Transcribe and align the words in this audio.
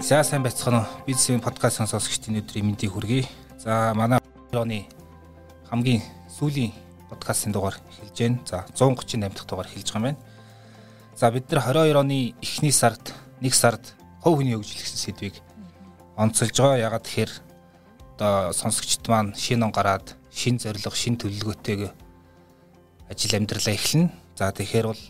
За 0.00 0.24
сайн 0.24 0.40
байцгаана 0.42 0.80
уу? 0.80 1.04
Бизнесийн 1.04 1.42
подкаст 1.44 1.76
сонсогчдын 1.76 2.40
өдрийн 2.40 2.64
мэндийг 2.64 2.96
хүргэе. 2.96 3.28
За 3.60 3.92
манай 3.92 4.16
оны 4.56 4.88
хамгийн 5.68 6.00
сүүлийн 6.32 6.72
подкастын 7.12 7.52
дугаар 7.52 7.76
эхэлж 7.92 8.16
байна. 8.16 8.40
За 8.48 8.64
138 8.72 9.20
дахь 9.20 9.44
дугаар 9.44 9.68
эхэлж 9.68 9.92
байгаа 9.92 10.00
юм 10.00 10.16
байна. 10.16 10.18
За 11.14 11.30
бид 11.30 11.52
нар 11.52 11.60
22 11.60 12.00
оны 12.00 12.32
эхний 12.40 12.72
сард 12.72 13.12
нэг 13.44 13.52
сард 13.52 13.92
хов 14.24 14.40
хүний 14.40 14.56
хөгжил 14.56 14.80
гэсэн 14.80 15.12
сэдвийг 15.12 15.36
онцолж 16.16 16.56
байгаа. 16.56 16.88
Ягаад 16.88 17.04
тэгэхээр 17.04 17.32
одоо 18.16 18.52
сонсогчд 18.56 19.04
маань 19.12 19.36
шинэ 19.36 19.60
он 19.68 19.76
гараад 19.76 20.16
шин 20.32 20.56
зориг, 20.56 20.88
шин 20.96 21.20
төлөвлөгөөтэйг 21.20 21.92
ажил 23.12 23.36
амьдралаа 23.36 23.76
эхэлнэ. 23.76 24.08
За 24.40 24.48
тэгэхээр 24.56 24.88
бол 24.88 25.02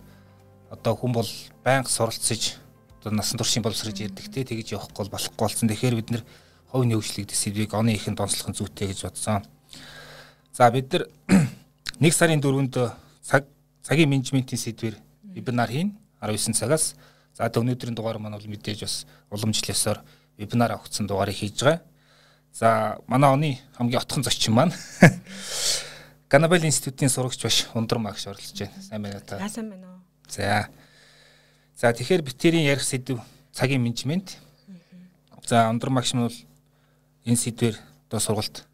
одоо 0.71 0.95
хүн 0.97 1.13
бол 1.13 1.29
байнга 1.65 1.89
суралцж 1.89 2.57
одоо 3.01 3.13
насан 3.13 3.39
туршийн 3.39 3.63
боловсрож 3.63 4.01
ирдэг 4.01 4.29
те 4.29 4.45
тэгж 4.45 4.77
явахгүй 4.77 5.09
бол 5.09 5.15
болохгүй 5.17 5.39
болсон. 5.39 5.69
Тэгэхээр 5.69 5.97
бид 5.97 6.11
нэр 6.11 6.23
ховны 6.69 6.95
хөгжлийг 6.95 7.33
сэдвийг 7.33 7.73
оны 7.75 7.97
ихэнд 7.97 8.21
онцлох 8.21 8.53
нь 8.53 8.59
зүйтэй 8.59 8.93
гэж 8.93 9.09
бодсон. 9.09 9.47
За 10.53 10.71
бид 10.71 10.93
нар 10.93 11.09
нэг 12.03 12.13
сарын 12.13 12.43
4-нд 12.43 12.77
цаг 13.23 13.49
цагийн 13.83 14.11
менежментийн 14.11 14.61
сэдвэр 14.61 14.97
вебинар 15.23 15.71
хийн 15.73 15.97
19 16.21 16.53
цагаас. 16.53 16.95
За 17.33 17.49
өнөөдрийн 17.49 17.95
дугаар 17.95 18.19
маань 18.19 18.37
бол 18.37 18.51
мэдээж 18.51 18.81
бас 18.85 19.07
уламжлалсаар 19.31 20.03
вебинар 20.37 20.77
авахсан 20.77 21.07
дугаарыг 21.07 21.37
хийж 21.39 21.63
байгаа. 21.63 21.81
За 22.53 22.99
манай 23.07 23.31
оны 23.31 23.51
хамгийн 23.79 24.03
отхон 24.03 24.23
зочин 24.23 24.55
маань 24.55 24.75
Ганабел 26.29 26.65
институтын 26.65 27.09
сурагч 27.09 27.43
баш 27.43 27.67
Ундрам 27.75 28.07
агш 28.07 28.27
оролцож 28.27 28.59
байна. 28.59 28.83
Сайн 28.83 29.03
байна 29.03 29.17
уу 29.17 29.25
та? 29.25 29.49
Сайн 29.49 29.71
байна 29.71 29.87
уу. 29.89 29.98
За 30.29 30.69
За 31.79 31.93
тэгэхээр 31.93 32.23
битэрийн 32.23 32.67
ярих 32.67 32.83
сэдв 32.83 33.23
цагийн 33.53 33.83
менежмент. 33.83 34.39
За 35.47 35.71
өндөр 35.71 35.91
магш 35.95 36.11
нь 36.15 36.27
бол 36.27 36.39
энэ 37.23 37.39
сэдвэр 37.39 37.79
одоо 38.11 38.21
сургалт 38.21 38.67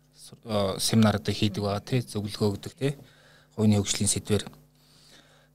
семинарууд 0.81 1.29
хийдэг 1.29 1.63
байгаа 1.63 1.85
тий 1.85 2.01
зөвлөгөө 2.01 2.49
өгдөг 2.57 2.73
тий 2.73 2.93
хувийн 3.57 3.77
хөгжлийн 3.77 4.09
сэдвэр. 4.09 4.49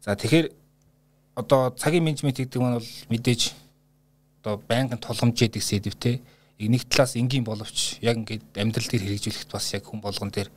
За 0.06 0.14
тэгэхээр 0.14 0.54
одоо 1.36 1.74
цагийн 1.74 2.06
менежмент 2.06 2.38
гэдэг 2.38 2.62
нь 2.62 2.78
бол 2.78 2.92
мэдээж 3.10 3.42
одоо 4.46 4.62
байнгын 4.70 5.02
тулгамж 5.02 5.42
яадаг 5.42 5.64
сэдв 5.66 5.98
тий 5.98 6.22
нэг 6.60 6.86
талаас 6.86 7.16
энгийн 7.16 7.44
боловч 7.44 7.98
яг 8.06 8.20
ингээд 8.22 8.60
амьдрал 8.60 8.90
дээр 8.92 9.10
хэрэгжүүлэхэд 9.10 9.50
бас 9.50 9.74
яг 9.74 9.88
хүн 9.88 10.06
болгон 10.06 10.30
дээр 10.30 10.52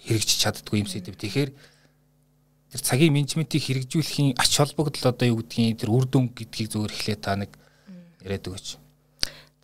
хэрэгжиж 0.00 0.42
чаддгүй 0.42 0.80
юм 0.80 0.88
сэдв. 0.88 1.12
Тэгэхээр 1.12 1.52
тэр 2.68 2.80
цагийн 2.84 3.16
менежментийг 3.16 3.64
хэрэгжүүлэхийн 3.64 4.36
ач 4.36 4.52
холбогдол 4.60 5.08
одоо 5.08 5.26
юу 5.28 5.40
гэдгийг 5.40 5.80
тэр 5.80 5.90
үр 5.92 6.04
дүн 6.04 6.28
гэдгийг 6.36 6.68
зөвөр 6.68 6.92
эхлээ 6.92 7.16
та 7.16 7.36
нэг 7.40 7.56
яриад 8.20 8.44
өгөөч. 8.44 8.68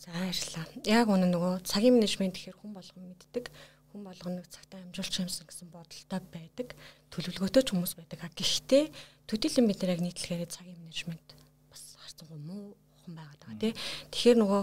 За 0.01 0.09
баярлалаа. 0.13 0.65
Яг 0.89 1.07
үнэ 1.13 1.29
нөгөө 1.29 1.53
цагийн 1.69 2.01
менежмент 2.01 2.37
гэхээр 2.37 2.57
хүн 2.57 2.73
болгон 2.73 3.05
мэддэг. 3.13 3.53
Хүн 3.93 4.03
болгон 4.09 4.35
нэг 4.41 4.49
цагтаа 4.49 4.81
амжуулах 4.81 5.21
юмсан 5.21 5.45
гэсэн 5.45 5.69
бодолтой 5.69 6.21
байдаг. 6.33 6.69
Төлөвлөгөөтэй 7.13 7.63
ч 7.65 7.69
хүмүүс 7.73 7.93
байдаг. 8.01 8.21
Гэхдээ 8.25 8.85
төдийлөн 9.29 9.69
бид 9.69 9.81
нар 9.85 9.93
яг 9.97 10.03
нийтлэхээр 10.05 10.49
цагийн 10.49 10.81
менежмент 10.81 11.29
бас 11.69 11.97
харцангуй 12.01 12.41
муу 12.41 12.77
хүн 13.05 13.15
байгаад 13.17 13.41
байгаа 13.45 13.61
тий. 13.61 13.73
Тэгэхээр 14.13 14.39
нөгөө 14.41 14.63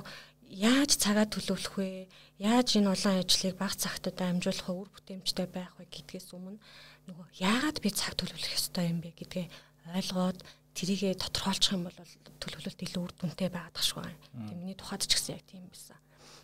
яаж 0.52 0.99
цагаа 0.99 1.25
төлөвлөх 1.25 1.75
вэ? 1.80 2.11
Яаж 2.44 2.75
энэ 2.75 2.91
олон 2.91 3.23
ажлыг 3.23 3.55
бага 3.55 3.75
цагтад 3.80 4.19
амжуулах? 4.19 4.67
Үр 4.67 4.89
бүтээмжтэй 4.91 5.47
байх 5.47 5.71
вэ 5.80 5.88
гэдгээс 5.88 6.35
өмнө 6.35 6.59
нөгөө 7.08 7.27
яагаад 7.39 7.77
би 7.80 7.89
цаг 7.89 8.19
төлөвлөх 8.19 8.52
ёстой 8.59 8.91
юм 8.91 8.99
бэ 8.99 9.16
гэдгээ 9.16 9.47
ойлгоод 9.95 10.39
тэрийгэ 10.75 11.19
тодорхойлчих 11.19 11.75
юм 11.75 11.88
бол 11.88 11.97
төлөвлөлт 12.43 12.80
илүү 12.83 13.02
үр 13.02 13.13
дүнтэй 13.16 13.49
байгаад 13.49 13.75
тах 13.75 13.85
шүү. 13.88 14.03
Тэг 14.05 14.58
миний 14.59 14.77
тухайд 14.77 15.08
ч 15.08 15.16
гэсэн 15.16 15.35
яг 15.39 15.45
тийм 15.47 15.67
байсан. 15.67 15.97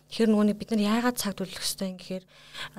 Тэгэхээр 0.08 0.30
нөгөө 0.32 0.56
бид 0.56 0.70
нар 0.72 0.82
яагаад 0.88 1.16
цаг 1.20 1.36
төлөвлөх 1.36 1.64
ёстой 1.64 1.92
юм 1.92 1.98
гэхээр 2.00 2.24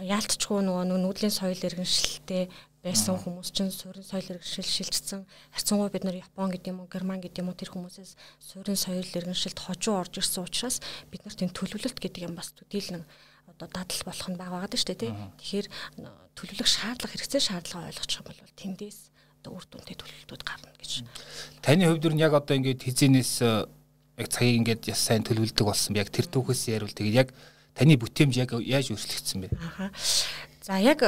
яалтчгүй 0.02 0.60
нөгөө 0.66 0.86
нүүдлийн 0.98 1.34
соёл 1.34 1.62
иргэншилтэй 1.62 2.50
байсан 2.84 3.20
хүмүүс 3.20 3.52
чинь 3.52 3.72
суурин 3.76 4.08
соёл 4.08 4.40
иргэншил 4.40 4.64
шилжсэн. 4.64 5.28
Харцангуй 5.52 5.92
бид 5.92 6.08
нар 6.08 6.16
Япон 6.16 6.48
гэдэг 6.52 6.72
юм 6.72 6.80
уу, 6.80 6.88
Герман 6.88 7.20
гэдэг 7.20 7.44
юм 7.44 7.52
уу 7.52 7.60
тэр 7.60 7.76
хүмүүсээс 7.76 8.16
суурин 8.40 8.80
соёл 8.80 9.04
иргэншилд 9.04 9.60
хожуу 9.60 10.00
орж 10.00 10.24
ирсэн 10.24 10.48
учраас 10.48 10.80
бид 11.12 11.28
нар 11.28 11.36
тийм 11.36 11.52
төлөвлөлт 11.52 12.00
гэдэг 12.00 12.32
юм 12.32 12.40
бас 12.40 12.56
төдийлэн 12.56 13.04
одоо 13.52 13.68
дадал 13.68 14.02
болох 14.08 14.28
нь 14.32 14.40
баг 14.40 14.50
байгаа 14.56 14.72
шүү 14.72 14.96
дээ 14.96 15.04
тий. 15.04 15.12
Тэгэхээр 15.12 15.68
төлөвлөх 16.40 16.70
шаардлага 16.72 17.12
хэрэгцээ 17.20 17.44
шаардлага 17.44 17.92
ойлгочих 17.92 18.20
юм 18.24 18.28
бол 18.32 18.40
тэндээс 18.56 19.00
одоо 19.44 19.52
үр 19.60 19.66
дүнтэй 19.68 19.96
төлөвлөлтүүд 20.00 20.44
гарна 20.48 20.72
гэж. 20.80 20.92
Таны 21.60 21.84
хувьд 21.88 22.06
нь 22.16 22.24
яг 22.24 22.32
одоо 22.32 22.56
ингээд 22.56 22.84
хизэнээс 22.84 23.34
э, 23.44 23.68
яг 24.20 24.28
цагийг 24.32 24.56
ингээд 24.64 24.88
яс 24.88 25.04
сайн 25.04 25.24
төлөвлөдөг 25.28 25.66
болсон 25.68 25.96
би 25.96 26.00
яг 26.00 26.12
тэр 26.12 26.28
түүхээс 26.32 26.72
яривал 26.72 26.96
тэгээд 26.96 27.20
яг 27.20 27.30
таны 27.76 27.96
бүтээмж 27.96 28.36
яг 28.40 28.52
яаж 28.60 28.92
өөрчлөгдсөн 28.92 29.40
бэ? 29.44 29.48
Аха. 29.56 29.92
За 30.64 30.80
яг 30.80 31.04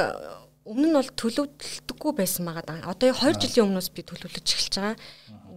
өмнө 0.62 0.86
нь 0.88 0.96
бол 0.96 1.10
төлөвлөлтөггүй 1.18 2.12
байсан 2.14 2.46
байгаа. 2.46 2.86
Одоо 2.86 3.10
2 3.10 3.42
жилийн 3.42 3.66
өмнөөс 3.66 3.88
би 3.90 4.06
төлөвлөж 4.06 4.46
эхэлж 4.46 4.74
байгаа. 4.78 4.96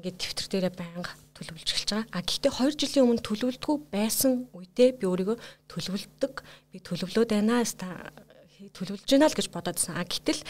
Ингээд 0.01 0.17
дэвтэр 0.17 0.47
дээрээ 0.49 0.73
байнга 0.73 1.11
төлөвлөж 1.37 1.69
эхэлж 1.69 1.89
байгаа. 1.93 2.09
А 2.09 2.25
гэхдээ 2.25 2.51
2 2.57 2.79
жилийн 2.81 3.05
өмнө 3.05 3.21
төлөвлөлтгүй 3.21 3.75
байсан 3.93 4.49
үедээ 4.57 4.89
би 4.97 5.05
өөрийгөө 5.05 5.37
төлөвлөдөг. 5.69 6.33
Би 6.73 6.77
төлөвлөөд 6.81 7.29
байна 7.37 7.61
төлөвлөж 8.73 9.09
байна 9.11 9.29
л 9.29 9.37
гэж 9.37 9.47
бодоодсан. 9.53 9.93
А 9.95 10.03
гэтэл 10.03 10.41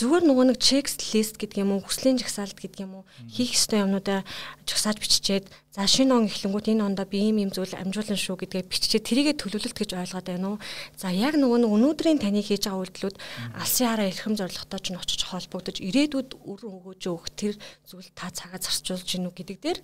зүгээр 0.00 0.24
нөгөө 0.24 0.46
нэг 0.48 0.58
лист 0.64 1.36
гэдэг 1.36 1.60
юм 1.60 1.76
уу 1.76 1.84
хүслийн 1.84 2.16
жагсаалт 2.16 2.56
гэдэг 2.56 2.88
юм 2.88 3.04
уу 3.04 3.04
хийх 3.28 3.52
ёстой 3.52 3.84
юмнуудаа 3.84 4.24
жагсааж 4.64 4.96
биччихээд 4.96 5.52
за 5.76 5.84
шинэ 5.84 6.16
он 6.16 6.24
эхлэнгүүт 6.24 6.72
энэ 6.72 6.88
ондоо 6.88 7.04
би 7.04 7.20
ийм 7.20 7.44
ийм 7.44 7.52
зүйл 7.52 7.76
амжуулна 7.76 8.16
шүү 8.16 8.40
гэдгээ 8.40 8.64
биччихээд 8.64 9.04
тэрийгэ 9.04 9.32
төлөвлөлт 9.36 9.76
гэж 9.76 9.90
ойлгоод 10.00 10.26
байна 10.32 10.56
уу 10.56 10.58
за 10.96 11.12
яг 11.12 11.36
нөгөө 11.36 11.58
нэг 11.60 11.70
өнөөдрийн 11.76 12.16
таны 12.16 12.40
хийж 12.40 12.64
байгаа 12.64 12.80
үйлдэлүүд 12.80 13.16
алсын 13.60 13.86
хараа 13.92 14.08
эрхэм 14.08 14.34
зорилготой 14.40 14.80
ч 14.80 14.86
очиж 14.96 15.20
холбогдож 15.28 15.76
ирээдүйд 15.84 16.30
үр 16.48 16.60
өгөөж 16.64 17.02
өгөх 17.04 17.28
тэр 17.36 17.54
зүйл 17.84 18.08
та 18.16 18.32
цагаа 18.32 18.56
зарцуулж 18.56 19.04
гинүү 19.04 19.36
гэдэг 19.36 19.58
дээр 19.60 19.78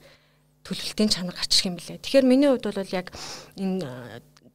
төлөвлөлтийн 0.64 1.12
чанар 1.12 1.36
гарчих 1.36 1.68
юм 1.68 1.76
билээ. 1.78 2.02
Тэгэхээр 2.02 2.26
миний 2.26 2.50
хувьд 2.50 2.66
бол 2.66 2.90
яг 2.90 3.14
энэ 3.54 3.84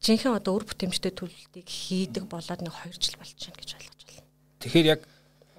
жинхэнэ 0.03 0.35
одоо 0.35 0.59
өр 0.59 0.65
бүтэмжтэй 0.67 1.13
төлөвлөлтийг 1.15 1.67
хийдэг 1.69 2.25
болоод 2.27 2.59
нэг 2.65 2.73
2 2.73 2.99
жил 2.99 3.15
болж 3.15 3.31
байна 3.37 3.55
гэж 3.61 3.69
ойлгож 3.79 4.01
байна. 4.09 4.27
Тэгэхээр 4.59 4.87
яг 4.91 5.01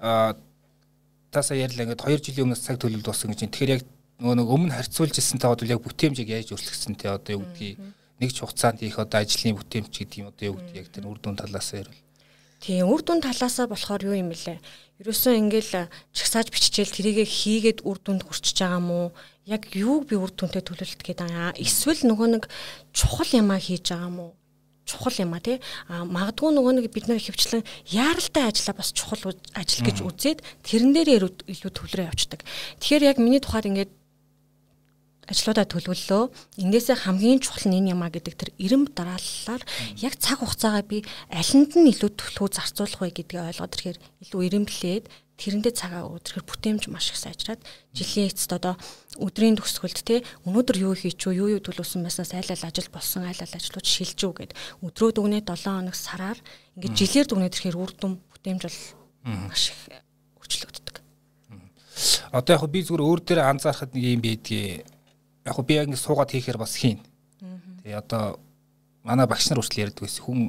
таасаа 0.03 1.57
ярьлаа 1.57 1.87
ингээд 1.87 2.03
2 2.03 2.19
жилийн 2.27 2.45
өмнөөс 2.51 2.63
цаг 2.63 2.77
төлөвлөлт 2.77 3.07
болсон 3.07 3.31
гэж. 3.31 3.47
Тэгэхээр 3.47 3.75
яг 3.79 3.83
нөгөө 4.19 4.35
нэг 4.37 4.47
өмнө 4.51 4.75
харьцуулж 4.75 5.15
ирсэнтэй 5.15 5.49
бол 5.49 5.73
яг 5.73 5.81
бүтээмжийг 5.81 6.29
яаж 6.29 6.49
өөрчлөгсөн 6.53 6.93
те 6.99 7.07
одоо 7.09 7.39
юу 7.39 7.43
гэдгийг 7.47 7.79
нэг 8.19 8.29
ч 8.35 8.37
хугацаанд 8.43 8.83
их 8.83 8.99
одоо 8.99 9.19
ажлын 9.23 9.57
бүтээмж 9.57 9.89
гэдэг 9.89 10.19
юм 10.21 10.29
одоо 10.29 10.45
юу 10.51 10.57
гэдгийг 10.59 10.79
яг 10.83 10.87
тэр 10.91 11.07
үр 11.07 11.19
дүн 11.23 11.39
талаас 11.39 11.69
ярил. 11.73 11.99
Тийм 12.63 12.87
үр 12.87 13.01
дүн 13.03 13.19
талаасаа 13.19 13.67
болохоор 13.67 14.07
юу 14.07 14.15
юм 14.15 14.29
бэлээ. 14.31 14.59
Ерөөсөө 15.03 15.33
ингээл 15.41 15.89
чагсааж 16.15 16.47
биччихэл 16.53 16.95
тэрийгэ 16.95 17.25
хийгээд 17.27 17.79
үр 17.83 17.97
дүнд 17.99 18.23
хүрчиж 18.23 18.63
байгаа 18.63 18.79
мó 18.79 19.11
яг 19.49 19.67
юуг 19.75 20.07
би 20.07 20.15
үр 20.15 20.31
дүнтэй 20.31 20.63
төлөвлөлт 20.63 21.03
гэдэг 21.03 21.27
аа 21.27 21.51
эсвэл 21.59 22.07
нөгөө 22.07 22.27
нэг 22.37 22.43
чухал 22.95 23.27
юмаа 23.35 23.59
хийж 23.59 23.91
байгаа 23.91 24.11
мó 24.13 24.27
чухал 24.85 25.15
юм 25.19 25.33
а 25.33 25.39
тий 25.39 25.59
а 25.87 26.03
магадгүй 26.03 26.51
нөгөө 26.51 26.73
нэг 26.79 26.87
бид 26.91 27.07
нэр 27.07 27.23
хөвчлэн 27.23 27.63
яаралтай 27.87 28.51
ажилла 28.51 28.73
бас 28.75 28.91
чухал 28.91 29.31
ажил 29.55 29.83
гэж 29.87 29.97
үзээд 30.03 30.39
тэрэн 30.63 30.91
дээр 30.91 31.31
илүү 31.47 31.71
төвлөрөө 31.71 32.09
явцдаг. 32.11 32.43
Тэгэхээр 32.83 33.07
яг 33.07 33.17
миний 33.17 33.39
тухайд 33.39 33.71
ингээд 33.71 33.91
ажлуудаа 35.27 35.63
төлөвлөлөө. 35.63 36.23
Эндээсээ 36.59 37.07
хамгийн 37.07 37.39
чухал 37.39 37.71
нь 37.71 37.79
энэ 37.79 37.95
юм 37.95 38.03
а 38.03 38.11
гэдэг 38.11 38.35
тэр 38.35 38.49
эренб 38.59 38.91
дарааллаар 38.91 39.63
яг 40.03 40.13
цаг 40.19 40.43
хугацаагаа 40.43 40.83
би 40.83 41.07
алинд 41.31 41.71
нь 41.79 41.89
илүү 41.95 42.11
төлхөө 42.19 42.47
зарцуулах 42.51 42.99
вэ 42.99 43.23
гэдгийг 43.23 43.55
ойлгоод 43.55 43.71
ирэхээр 43.71 43.97
илүү 44.27 44.41
эренблээд 44.51 45.05
тэрэндээ 45.43 45.75
цагаа 45.75 46.07
өдрөхөр 46.07 46.47
бүтээмж 46.47 46.87
маш 46.87 47.11
их 47.11 47.19
сайжраад 47.19 47.59
жилийн 47.91 48.31
эцэст 48.31 48.55
одоо 48.55 48.79
өдрийн 49.19 49.59
төгсгөлд 49.59 49.99
те 50.07 50.23
өнөөдөр 50.47 50.77
юу 50.79 50.95
хийчихв 50.95 51.35
юу 51.35 51.51
юу 51.51 51.59
төлөвсөн 51.59 52.07
байснаас 52.07 52.31
айл 52.31 52.47
айл 52.47 52.63
ажил 52.63 52.87
болсон 52.87 53.27
айл 53.27 53.35
айл 53.35 53.51
ажлууд 53.59 53.83
шилжүү 53.83 54.31
гэд. 54.39 54.55
Өдрөө 54.79 55.11
дүгнээ 55.19 55.43
7 55.43 55.67
хоног 55.67 55.99
сараар 55.99 56.39
ингээд 56.79 56.95
жилээр 56.95 57.27
дүгнээд 57.27 57.55
ирэхээр 57.59 57.75
үр 57.75 57.91
дүн 57.91 58.13
бүтээмж 58.31 58.61
бол 58.63 58.79
маш 59.51 59.63
их 59.75 59.79
өөрчлөгддөг. 60.39 60.95
Одоо 62.31 62.51
яг 62.55 62.63
би 62.71 62.79
зүгээр 62.87 63.03
өөр 63.03 63.19
дээр 63.19 63.41
анзаархад 63.43 63.91
нэг 63.91 64.03
юм 64.15 64.23
байдгийг. 64.23 64.87
Яг 65.43 65.59
би 65.67 65.73
яг 65.75 65.91
ингэ 65.91 65.99
суугаад 65.99 66.31
хийхээр 66.31 66.55
бас 66.55 66.79
хийн. 66.79 67.03
Тэгээ 67.83 67.99
одоо 67.99 68.39
манай 69.03 69.27
багш 69.27 69.51
нар 69.51 69.59
хүртэл 69.59 69.91
ярьдаг 69.91 70.07
байсан. 70.07 70.23
Хүн 70.23 70.39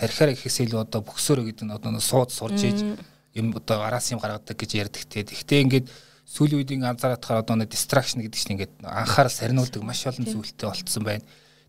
тархиараа 0.00 0.32
гэхээс 0.32 0.64
илүү 0.64 0.80
одоо 0.80 1.00
бөксөөрөө 1.04 1.44
гэдэг 1.52 1.64
нь 1.68 1.76
одоо 1.76 2.00
сууд 2.00 2.32
сурж 2.32 2.60
ийж 2.64 2.80
юм 3.34 3.54
одоо 3.54 3.82
араас 3.82 4.10
юм 4.10 4.18
гаргадаг 4.18 4.56
гэж 4.56 4.70
ярьдаг 4.74 5.04
те. 5.06 5.22
Гэхдээ 5.22 5.64
ингээд 5.64 5.86
сүүлийн 6.26 6.58
үед 6.62 6.70
ингээ 6.74 6.92
анзаараадахаар 6.94 7.42
одоо 7.42 7.56
нэг 7.58 7.70
distraction 7.70 8.22
гэдэг 8.22 8.38
чинь 8.38 8.54
ингээд 8.54 8.74
анхаарал 8.82 9.34
сарниулдаг 9.34 9.82
маш 9.82 10.06
олон 10.06 10.26
зүйлтэй 10.26 10.66
болцсон 10.66 11.04
байна. 11.04 11.24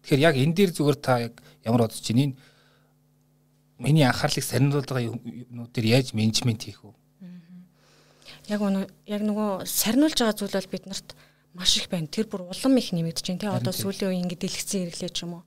Тэгэхээр 0.05 0.25
яг 0.25 0.35
энэ 0.37 0.55
дээр 0.57 0.71
зүгээр 0.73 0.97
та 0.97 1.13
яг 1.29 1.33
ямар 1.65 1.85
бодож 1.85 2.01
чинь 2.01 2.33
энэ 2.33 2.35
миний 3.81 4.05
анхаарлыг 4.05 4.45
сарниулдаг 4.45 5.01
юмнууд 5.01 5.71
дээр 5.73 6.01
яаж 6.01 6.13
менежмент 6.13 6.65
хийх 6.65 6.81
вэ? 6.85 6.93
яг 8.49 8.61
яг 9.05 9.21
нөгөө 9.21 9.65
сарниулж 9.65 10.17
байгаа 10.17 10.37
зүйл 10.37 10.57
бол 10.57 10.73
бид 10.73 10.85
нарт 10.85 11.09
маш 11.53 11.77
их 11.77 11.89
байна. 11.89 12.07
Тэр 12.07 12.27
бүр 12.27 12.49
улам 12.49 12.77
их 12.77 12.91
нэмэгдэж 12.91 13.25
байна. 13.27 13.41
Тэ 13.41 13.49
одоо 13.53 13.73
сүүлийн 13.73 14.09
үеийн 14.11 14.25
ингэ 14.27 14.39
дэлгэцэн 14.39 14.87
ирэглээ 14.87 15.11
ч 15.11 15.23
юм 15.23 15.39
уу. 15.39 15.43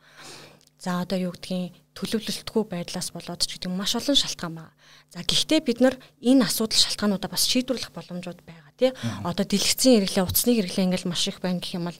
За 0.78 1.00
одоо 1.00 1.18
юу 1.18 1.32
гэдгийг 1.32 1.74
төлөвлөлтгүй 1.94 2.62
байдлаас 2.66 3.14
болоод 3.14 3.46
ч 3.46 3.56
гэдэг 3.56 3.70
маш 3.70 3.94
олон 3.94 4.18
шалтгаан 4.18 4.54
байна. 4.58 4.74
За 5.14 5.22
гэхдээ 5.22 5.60
бид 5.62 5.78
нар 5.80 5.94
энэ 6.20 6.44
асуудал 6.44 6.76
шалтгаануудаа 6.76 7.30
бас 7.30 7.46
шийдвэрлэх 7.46 7.94
боломжууд 7.94 8.42
байгаа 8.42 8.72
тий. 8.76 8.90
Одоо 9.22 9.46
дэлгэцэн 9.46 10.02
ирэглээ, 10.02 10.26
утасны 10.26 10.58
хэрэглээ 10.58 10.86
ингээл 10.90 11.10
маш 11.10 11.22
их 11.30 11.38
байна 11.38 11.62
гэх 11.62 11.78
юм 11.78 11.86
бол 11.88 11.98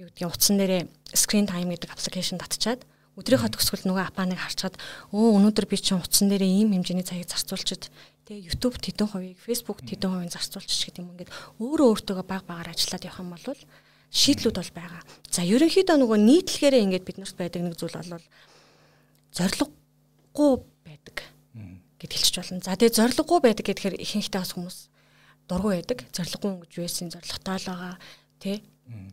юу 0.00 0.08
гэдгийг 0.10 0.30
утсан 0.34 0.58
дээрээ 0.58 0.82
screen 1.14 1.46
time 1.46 1.70
гэдэг 1.70 1.94
аппликейшн 1.94 2.42
татчаад 2.42 2.82
өдрийнхөө 3.20 3.52
төгсгөл 3.52 3.84
нөгөө 3.90 4.04
апаныг 4.08 4.40
харчаад 4.40 4.74
өө 5.12 5.36
өнөөдөр 5.36 5.66
би 5.68 5.76
чинь 5.76 6.00
утсан 6.00 6.30
дээрээ 6.32 6.64
ийм 6.64 6.72
хэмжээний 6.72 7.04
цагийг 7.04 7.28
зарцуулчихэд 7.28 7.92
тэгээ 8.24 8.46
YouTube 8.48 8.80
тэдэн 8.80 9.08
хувийг 9.10 9.38
Facebook 9.42 9.84
тэдэн 9.84 10.08
хувийг 10.08 10.32
зарцуулчих 10.32 10.88
гэдэг 10.88 11.02
юм 11.04 11.12
ингээд 11.18 11.34
өөрөө 11.60 11.88
өөртөөгөө 11.90 12.26
баг 12.26 12.42
багаар 12.48 12.72
ажиллаад 12.72 13.04
явах 13.04 13.20
юм 13.20 13.30
бол 13.34 13.44
шийдлүүд 14.10 14.56
бол 14.58 14.72
байгаа. 14.74 15.02
За 15.30 15.46
ерөнхийдөө 15.46 15.96
нөгөө 16.02 16.18
нийтлэхээрээ 16.18 16.84
ингээд 16.84 17.06
биднэрт 17.06 17.36
байдаг 17.38 17.62
нэг 17.62 17.74
зүйл 17.78 17.94
бол 17.94 18.26
зориггүй 19.30 20.50
байдаг 20.82 21.16
гэд 22.02 22.10
хэлчих 22.10 22.36
болно. 22.42 22.60
За 22.62 22.74
тэгээ 22.74 22.98
зориггүй 22.98 23.38
байдаг 23.38 23.64
гэхээр 23.66 24.02
ихэнхдээ 24.02 24.42
бас 24.42 24.52
хүмүүс 24.58 24.78
дургу 25.46 25.70
байдаг. 25.70 25.98
Зориггүй 26.10 26.66
гэж 26.66 26.72
юусэн 26.82 27.14
зоригтой 27.14 27.56
л 27.62 27.68
байгаа 27.70 27.94
тий 28.42 28.56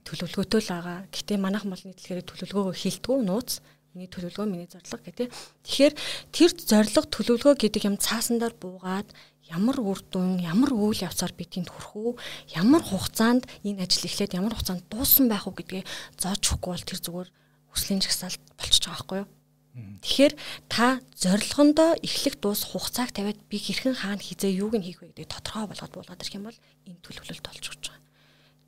төлөвлөгөөтэй 0.06 0.62
л 0.66 0.72
байгаа. 0.74 0.98
Гэтэ 1.14 1.34
манайхан 1.38 1.70
бол 1.70 1.86
нийтлэхээр 1.86 2.26
төлөвлөгөөгөө 2.26 2.76
хилдэггүй 2.82 3.18
нууц 3.22 3.62
миний 3.94 4.10
төлөвлөгөө 4.12 4.48
миний 4.48 4.68
зорилго 4.68 5.12
тий. 5.12 5.30
Тэгэхээр 5.64 5.94
тэр 6.34 6.52
зорилго 6.56 7.02
төлөвлөгөө 7.08 7.56
гэдэг 7.56 7.84
юм 7.88 7.96
цаасандаар 8.02 8.56
буугаад 8.58 9.10
ямар 9.48 9.80
үр 9.80 10.00
дүн, 10.12 10.44
ямар 10.44 10.76
үйл 10.76 11.08
явцаар 11.08 11.32
би 11.32 11.48
тэнд 11.48 11.72
хүрэх 11.72 11.96
үү, 11.96 12.12
ямар 12.60 12.84
хугацаанд 12.84 13.48
энэ 13.64 13.88
ажил 13.88 14.08
эхлээд 14.08 14.36
ямар 14.36 14.54
хугацаанд 14.54 14.84
дууссан 14.92 15.32
байх 15.32 15.48
уу 15.48 15.56
гэдгээ 15.56 15.84
зоож 16.20 16.44
өгөхгүй 16.44 16.72
бол 16.76 16.88
тэр 16.88 17.00
зүгээр 17.00 17.30
хүслийн 17.72 18.04
жагсаалт 18.04 18.44
болчихж 18.60 18.84
байгаа 18.84 19.00
байхгүй 19.00 19.20
юу? 19.24 19.30
Тэгэхээр 19.78 20.34
та 20.74 20.98
зорилгондоо 21.22 22.02
эхлэх 22.02 22.42
дуус 22.42 22.66
хугацааг 22.66 23.14
тавиад 23.14 23.38
би 23.46 23.62
хэрхэн 23.62 23.94
хаана 23.94 24.26
хизээ 24.26 24.58
юуг 24.58 24.74
нь 24.74 24.82
хийх 24.82 25.06
вэ 25.06 25.14
гэдэг 25.14 25.30
тодорхой 25.30 25.70
болгоод 25.70 25.94
буулгаад 25.94 26.22
ирэх 26.26 26.34
юм 26.34 26.50
бол 26.50 26.60
энэ 26.90 27.04
төлөвлөлт 27.06 27.46
болж 27.46 27.66
өгч 27.70 27.84
байгаа. 27.86 28.02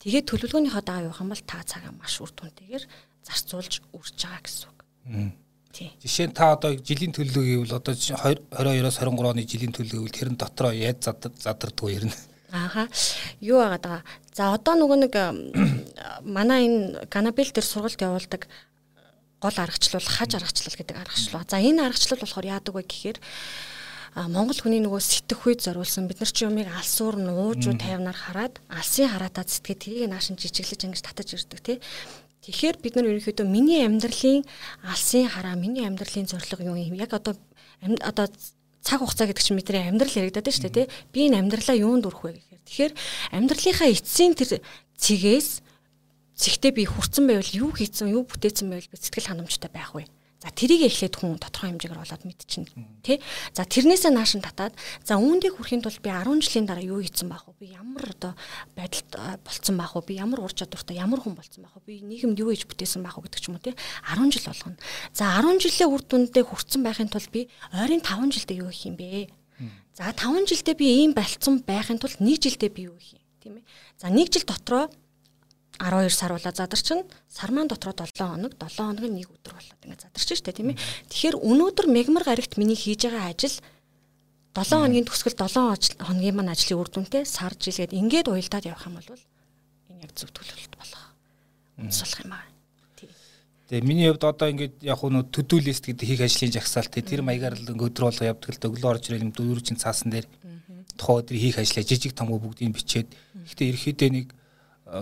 Тэгээд 0.05 0.29
төлөвлөгөөнийхөө 0.29 0.83
дагав 0.85 1.05
явах 1.09 1.23
юм 1.25 1.33
бол 1.33 1.43
та 1.49 1.59
цагаа 1.65 1.93
маш 1.97 2.13
үр 2.21 2.29
дүнтэйгээр 2.29 2.85
зарцуулж 3.25 3.73
үрж 3.89 4.15
байгаа 4.21 4.41
гэсэн 4.45 4.69
үг. 4.69 4.78
Жишээ 5.69 6.27
нь 6.27 6.35
та 6.35 6.57
одоо 6.57 6.75
жилийн 6.75 7.13
төлөлөө 7.13 7.69
гэвэл 7.69 7.77
одоо 7.77 7.93
22-оос 7.93 8.97
23 8.99 9.31
оны 9.31 9.45
жилийн 9.45 9.71
төлөлөө 9.71 10.01
гэвэл 10.01 10.17
тэрэн 10.17 10.37
дотроо 10.37 10.73
яаж 10.73 11.05
задардгүй 11.39 11.93
ирнэ. 12.01 12.15
Ааха. 12.51 12.89
Юу 13.39 13.61
байгаа 13.61 13.77
даа. 13.77 14.01
За 14.33 14.49
одоо 14.57 14.73
нөгөө 14.73 14.97
нэг 15.05 15.13
манай 16.25 16.65
энэ 16.65 17.05
Ганабел 17.05 17.53
дээр 17.53 17.65
сургалт 17.65 18.01
явуулдаг 18.01 18.49
гол 19.39 19.55
аргачлал 19.55 20.01
хаж 20.01 20.35
аргачлал 20.35 20.73
гэдэг 20.73 20.97
аргачлал. 20.97 21.45
За 21.45 21.61
энэ 21.61 21.85
аргачлал 21.85 22.19
болохоор 22.19 22.49
яадаг 22.49 22.73
вэ 22.73 22.83
гэхээр 22.89 23.17
Монгол 24.17 24.57
хүний 24.57 24.81
нөгөө 24.81 24.99
сэтгх 24.99 25.45
үед 25.45 25.61
зориулсан 25.61 26.09
бид 26.09 26.19
нар 26.19 26.33
ч 26.33 26.43
юмыг 26.43 26.67
алсуур 26.73 27.15
нуужуу 27.21 27.77
тайвнаар 27.77 28.17
хараад 28.17 28.57
алсын 28.67 29.05
хараатаа 29.05 29.45
сэтгэе 29.45 29.77
тэрийг 29.77 30.09
наашин 30.09 30.33
жижиглэж 30.33 30.81
ингэж 30.89 31.01
татаж 31.05 31.37
ирдэг 31.37 31.61
тий. 31.61 31.77
Тэгэхээр 32.39 32.77
бид 32.79 32.93
нар 32.95 33.11
ерөнхийдөө 33.11 33.47
миний 33.47 33.83
амьдралын 33.83 34.47
алсын 34.87 35.27
хараа, 35.27 35.59
миний 35.59 35.83
амьдралын 35.83 36.29
зорилго 36.29 36.63
юу 36.63 36.79
юм? 36.79 36.95
Яг 36.95 37.11
одоо 37.11 37.35
одоо 37.99 38.31
цаг 38.79 38.99
хугацаа 39.03 39.27
гэдэг 39.27 39.43
чинь 39.43 39.59
бидний 39.59 39.83
амьдрал 39.83 40.15
яригадаад 40.15 40.47
байна 40.47 40.55
шүү 40.55 40.71
дээ, 40.71 40.87
тий? 40.87 40.87
Би 41.11 41.19
энэ 41.27 41.39
амьдралаа 41.43 41.75
юунд 41.75 42.07
өрөх 42.07 42.23
вэ 42.23 42.31
гэхээр. 42.39 42.63
Тэгэхээр 42.63 42.93
амьдралынхаа 43.35 43.89
эцсийн 43.91 44.33
тэр 44.39 44.63
цэгээс 44.95 45.49
цэгтээ 46.39 46.71
би 46.71 46.83
хүрсэн 46.87 47.27
байвал 47.27 47.51
юу 47.51 47.71
хийцэн, 47.75 48.15
юу 48.15 48.23
бүтээсэн 48.23 48.71
байвал 48.71 48.87
би 48.87 48.95
сэтгэл 48.95 49.29
ханамжтай 49.35 49.67
байх 49.67 49.91
вэ? 49.91 50.07
За 50.39 50.47
тэрийг 50.55 50.87
эхлээд 50.87 51.19
хүн 51.19 51.35
тодорхой 51.35 51.75
хэмжээгээр 51.75 51.99
болоод 51.99 52.23
мэдчихнэ 52.23 52.71
тий. 53.03 53.19
За 53.51 53.67
тэрнээсээ 53.67 54.15
наашин 54.15 54.39
татаад 54.39 54.71
за 55.03 55.19
үүндийг 55.19 55.59
хүрэхийн 55.59 55.83
тулд 55.83 55.99
би 55.99 56.07
10 56.15 56.39
жилийн 56.39 56.63
дараа 56.63 56.85
юу 56.87 57.03
хийсэн 57.03 57.27
байх 57.27 57.43
вэ? 57.43 57.59
Би 57.59 57.67
ямар 57.75 58.07
одоо 58.07 58.39
байдалд 58.71 59.43
болцсон 59.43 59.75
байх 59.75 59.99
вэ? 59.99 60.07
Би 60.07 60.15
ямар 60.15 60.39
ур 60.39 60.55
чадвартай, 60.55 60.95
ямар 60.95 61.19
хүн 61.19 61.35
болцсон 61.35 61.67
байх 61.67 61.75
вэ? 61.83 61.83
Би 61.83 61.95
нийгэмд 62.07 62.39
юу 62.39 62.55
хийж 62.55 62.71
бүтээсэн 62.71 63.03
байх 63.03 63.19
вэ 63.19 63.27
гэдэг 63.27 63.41
ч 63.43 63.51
юм 63.51 63.59
уу 63.59 63.67
тий. 63.67 63.75
10 64.07 64.31
жил 64.31 64.47
болгоно. 64.47 64.79
За 65.11 65.27
10 65.43 65.59
жилийн 65.59 65.91
үр 65.91 66.03
дүндээ 66.07 66.45
хүрсэн 66.47 66.81
байхын 66.87 67.11
тулд 67.11 67.29
би 67.35 67.51
ойрын 67.75 67.99
5 67.99 68.31
жилдээ 68.31 68.63
юу 68.63 68.71
хийх 68.71 68.87
юм 68.87 68.95
бэ? 68.95 69.27
За 69.91 70.15
5 70.15 70.47
жилдээ 70.47 70.75
би 70.79 70.87
ийм 71.03 71.11
болцсон 71.11 71.59
байхын 71.67 71.99
тулд 71.99 72.15
1 72.15 72.39
жилдээ 72.39 72.71
би 72.71 72.87
юу 72.87 72.95
хийх 72.95 73.19
юм? 73.19 73.27
Тийм 73.43 73.53
ээ. 73.59 73.63
За 73.99 74.07
1 74.07 74.31
жил 74.31 74.47
дотроо 74.47 74.87
12 75.79 76.11
сар 76.11 76.31
болоо 76.35 76.51
задарчин 76.51 77.07
сар 77.31 77.51
маань 77.51 77.71
дотроо 77.71 77.95
7 77.95 78.11
хоног 78.19 78.51
7 78.59 78.83
хоног 78.83 79.05
нэг 79.07 79.31
өдөр 79.31 79.53
болоод 79.55 79.81
ингээд 79.87 80.03
задарч 80.11 80.29
штэ 80.35 80.51
тийм 80.51 80.75
ээ. 80.75 80.81
Тэгэхээр 81.07 81.39
өнөөдөр 81.39 81.87
мегмар 81.87 82.27
гарагт 82.27 82.59
миний 82.59 82.75
хийж 82.75 83.07
байгаа 83.07 83.31
ажил 83.31 83.55
7 84.53 84.75
хоногийн 84.75 85.07
төгсгөл 85.07 85.39
7 85.39 86.03
хоногийн 86.03 86.35
маань 86.35 86.51
ажлын 86.51 86.79
үр 86.83 86.89
дүнтэй 86.91 87.23
сар 87.23 87.55
жилгээд 87.55 87.95
ингээд 87.95 88.27
уялдаад 88.27 88.67
явах 88.67 88.87
юм 88.91 88.99
бол 88.99 89.07
энэ 89.07 90.03
яг 90.03 90.11
зөв 90.19 90.29
төлөвлөлт 90.35 90.75
болох. 90.75 91.03
Үнс 91.79 91.99
болох 92.03 92.21
юм 92.27 92.33
аа. 92.35 92.49
Тэгээ 93.69 93.85
миний 93.85 94.09
хувьд 94.09 94.25
одоо 94.25 94.49
ингээд 94.49 94.81
яг 94.81 94.99
нөө 94.99 95.29
төдөө 95.29 95.59
лист 95.63 95.85
гэдэг 95.85 96.05
хийх 96.09 96.25
ажлын 96.25 96.57
жагсаалт 96.57 96.91
тэр 96.91 97.21
маягаар 97.21 97.53
л 97.53 97.69
өдөр 97.69 98.09
болго 98.09 98.25
явдаг 98.25 98.49
л 98.51 98.65
өглөө 98.65 98.89
орж 98.97 99.03
ирэл 99.13 99.29
юм 99.29 99.31
дөрвөн 99.31 99.77
цаасан 99.77 100.09
дээр 100.09 100.25
тухайн 100.97 101.21
өдөр 101.21 101.37
хийх 101.37 101.61
ажлаа 101.61 101.85
жижиг 101.85 102.17
томгоо 102.17 102.41
бүгдийг 102.41 102.73
бичээд 102.73 103.13
гэхдээ 103.45 103.69
ерөөхдөө 103.69 104.09
нэг 104.09 104.27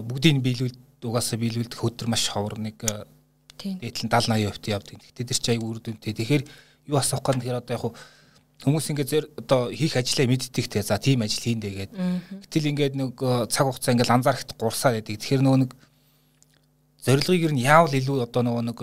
бүгдийг 0.08 0.42
биелүүлд 0.44 0.78
угаасаа 1.04 1.40
биелүүлдэх 1.40 1.82
өдөр 1.82 2.08
маш 2.12 2.28
ховор 2.30 2.60
нэг 2.60 2.84
дээдлэн 3.58 4.10
70 4.12 4.54
80% 4.54 4.74
явдаг. 4.74 4.98
Тэгэхдээ 5.02 5.28
тэр 5.28 5.40
чи 5.40 5.50
аяг 5.52 5.64
үр 5.64 5.80
дүнтэй. 5.82 6.14
Тэгэхээр 6.14 6.44
юу 6.92 6.98
асуух 6.98 7.24
гээд 7.26 7.42
тэгэхээр 7.42 7.62
одоо 7.62 7.74
яг 7.74 7.86
хүмүүс 8.64 8.90
ингээд 8.90 9.10
зэр 9.10 9.26
одоо 9.38 9.70
хийх 9.70 9.98
ажлаа 9.98 10.26
мэддэг 10.26 10.66
те 10.66 10.82
за 10.82 10.98
тийм 10.98 11.22
ажил 11.22 11.46
хийндэ 11.46 11.70
гээд 11.70 11.92
гэтэл 12.50 12.70
ингээд 12.74 12.94
нэг 12.98 13.14
цаг 13.54 13.66
хугацаа 13.70 13.94
ингээд 13.94 14.14
анзаарахт 14.14 14.58
гурсаа 14.58 14.98
байдаг. 14.98 15.18
Тэгэхээр 15.18 15.46
нөгөө 15.46 15.62
нэг 15.62 15.72
зорилгыг 17.06 17.46
ер 17.46 17.54
нь 17.54 17.66
яавал 17.66 17.94
илүү 17.94 18.18
одоо 18.26 18.42
нөгөө 18.42 18.64
нэг 18.74 18.80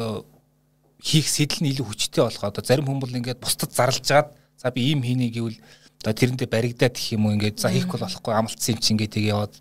хийх 1.02 1.26
сэтэл 1.26 1.66
нь 1.66 1.70
илүү 1.74 1.86
хүчтэй 1.90 2.22
болох. 2.22 2.44
Одоо 2.46 2.62
зарим 2.62 2.86
хүмүүс 2.86 3.18
ингээд 3.18 3.42
бусдад 3.42 3.74
зарлж 3.74 4.02
жаад 4.06 4.30
за 4.58 4.70
би 4.70 4.94
ийм 4.94 5.02
хийнэ 5.02 5.34
гэвэл 5.34 5.58
одоо 6.04 6.14
тэрэндээ 6.14 6.48
баригдаад 6.48 6.94
гэх 6.94 7.18
юм 7.18 7.26
уу 7.26 7.34
ингээд 7.34 7.58
за 7.58 7.74
хийхгүй 7.74 7.98
болохгүй 7.98 8.32
амлцсан 8.32 8.76
юм 8.76 8.80
чи 8.80 8.90
ингээд 8.94 9.12
тэгээ 9.18 9.32
яваад 9.34 9.54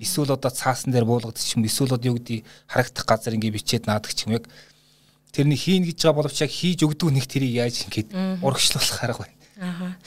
эсвэл 0.00 0.34
одоо 0.34 0.50
цаасан 0.50 0.94
дээр 0.94 1.04
буулгад 1.04 1.38
ч 1.38 1.58
юм 1.58 1.66
эсвэл 1.66 1.94
одоо 1.94 2.14
юу 2.14 2.18
гэдэг 2.18 2.46
харагдах 2.70 3.06
газар 3.06 3.34
ингээд 3.34 3.56
бичээд 3.58 3.84
наадаг 3.86 4.12
ч 4.14 4.26
юм 4.26 4.38
яг 4.38 4.46
тэрний 5.34 5.58
хийн 5.58 5.84
гэж 5.84 5.98
байгаа 6.02 6.18
боловч 6.22 6.38
яг 6.42 6.52
хийж 6.54 6.82
өгдөг 6.86 7.10
нэг 7.12 7.26
тэрийг 7.26 7.54
яаж 7.58 7.86
ингээд 7.86 8.08
урагшлуулах 8.42 9.02
арга 9.04 9.22
байна. 9.26 9.36
Аа. 9.58 9.98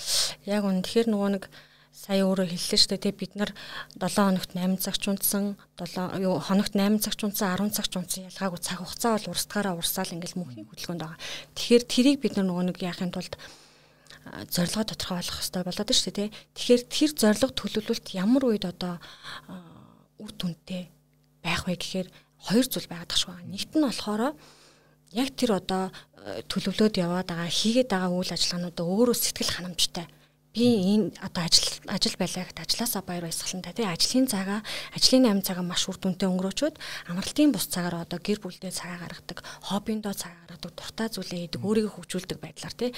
Яг 0.47 0.63
үн 0.63 0.81
тэгэхээр 0.81 1.11
нөгөө 1.11 1.29
нэг 1.35 1.43
сая 1.91 2.23
өөрөө 2.25 2.49
хэллээ 2.49 2.79
шүү 2.81 2.97
дээ 2.97 3.13
бид 3.13 3.33
нар 3.37 3.51
7 3.99 4.15
хоногт 4.15 4.51
8 4.57 4.79
цагч 4.81 5.03
унтсан 5.11 5.59
7 5.77 6.23
юу 6.23 6.39
хоногт 6.41 6.73
8 6.73 6.97
цагч 7.03 7.19
унтсан 7.27 7.53
10 7.59 7.75
цагч 7.77 7.93
унтсан 7.99 8.25
ялгаагүй 8.31 8.59
цаг 8.63 8.79
хугацаа 8.81 9.11
бол 9.19 9.31
урсдгаараа 9.35 9.77
урсаал 9.77 10.15
ингээл 10.15 10.39
мөнхийн 10.39 10.65
хөдөлгөөнд 10.65 11.03
байгаа. 11.03 11.19
Тэгэхээр 11.53 11.83
тэрийг 11.85 12.17
бид 12.23 12.33
нар 12.39 12.47
нөгөө 12.49 12.65
нэг 12.73 12.77
яахын 12.81 13.13
тулд 13.13 13.37
зорилгоо 14.49 14.85
тодорхой 14.87 15.17
болох 15.21 15.37
хэрэгтэй 15.37 15.63
болоод 15.67 15.91
шүү 15.93 16.13
дээ. 16.15 16.29
Тэгэхээр 16.57 16.81
тэр 16.89 17.11
зорилго 17.21 17.53
төлөвлөлт 17.59 18.07
ямар 18.17 18.43
үед 18.49 18.65
одоо 18.65 18.97
үр 20.21 20.31
дүнтэй 20.37 20.83
байх 21.41 21.65
вэ 21.65 21.75
гэхээр 21.81 22.07
хоёр 22.45 22.65
зүйл 22.69 22.87
байгаад 22.89 23.11
тахшгүй. 23.11 23.35
Нэгт 23.49 23.73
нь 23.77 23.85
болохоор 23.85 24.37
яг 25.17 25.29
тэр 25.35 25.51
одоо 25.59 25.91
төлөвлөөд 26.47 26.95
яваад 27.01 27.27
байгаа 27.33 27.49
хийгээд 27.49 27.89
байгаа 27.91 28.13
үйл 28.13 28.31
ажиллагаануудаа 28.31 28.85
өөрөө 28.85 29.15
сэтгэл 29.17 29.51
ханамжтай 29.57 30.05
би 30.51 30.67
энэ 30.99 31.15
одоо 31.23 31.47
ажил 31.47 31.79
ажил 31.87 32.15
байлаа 32.19 32.43
гэхэд 32.43 32.59
ажлаасаа 32.59 33.01
баяр 33.07 33.23
баясгалантай 33.23 33.71
тий. 33.71 33.87
Ажлын 33.87 34.27
цагаа 34.27 34.59
ажлын 34.91 35.23
8 35.39 35.47
цагаа 35.47 35.63
маш 35.63 35.87
үр 35.87 35.95
дүнтэй 35.95 36.27
өнгөрөөчөөд 36.27 36.75
амралтын 37.07 37.55
бус 37.55 37.71
цагаараа 37.71 38.03
одоо 38.03 38.19
гэр 38.19 38.43
бүлдээ 38.43 38.71
цагаа 38.75 38.99
гаргадаг 38.99 39.39
хоббиндоо 39.63 40.11
цагаа 40.11 40.43
гаргадаг 40.51 40.71
дуртай 40.75 41.07
зүйлээ 41.07 41.39
хийдэг 41.47 41.63
өөрийгөө 41.63 41.93
хөгжүүлдэг 41.95 42.39
байдлаар 42.43 42.75
тий. 42.75 42.91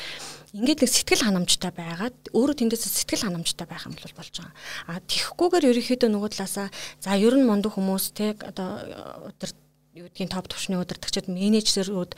Ингээд 0.57 0.81
нэг 0.81 0.89
сэтгэл 0.89 1.25
ханамжтай 1.29 1.72
байгаад 1.77 2.17
өөрөө 2.33 2.55
тэндээс 2.57 2.89
сэтгэл 2.89 3.29
ханамжтай 3.29 3.69
байх 3.69 3.86
юм 3.86 3.93
бол 3.93 4.17
болж 4.17 4.33
байгаа. 4.33 4.53
А 4.89 4.98
тихгүйгээр 5.05 5.69
ерөнхийдөө 5.69 6.10
нөгөө 6.10 6.29
талаасаа 6.33 6.67
за 7.05 7.13
ер 7.22 7.38
нь 7.38 7.45
мундаг 7.45 7.77
хүмүүс 7.77 8.17
тий 8.17 8.33
одоо 8.33 8.81
өдөр 9.29 9.53
юу 9.93 10.10
гэдгийг 10.10 10.33
топ 10.33 10.50
төвшний 10.50 10.77
удирдагчид 10.81 11.29
менежерүүд 11.29 12.17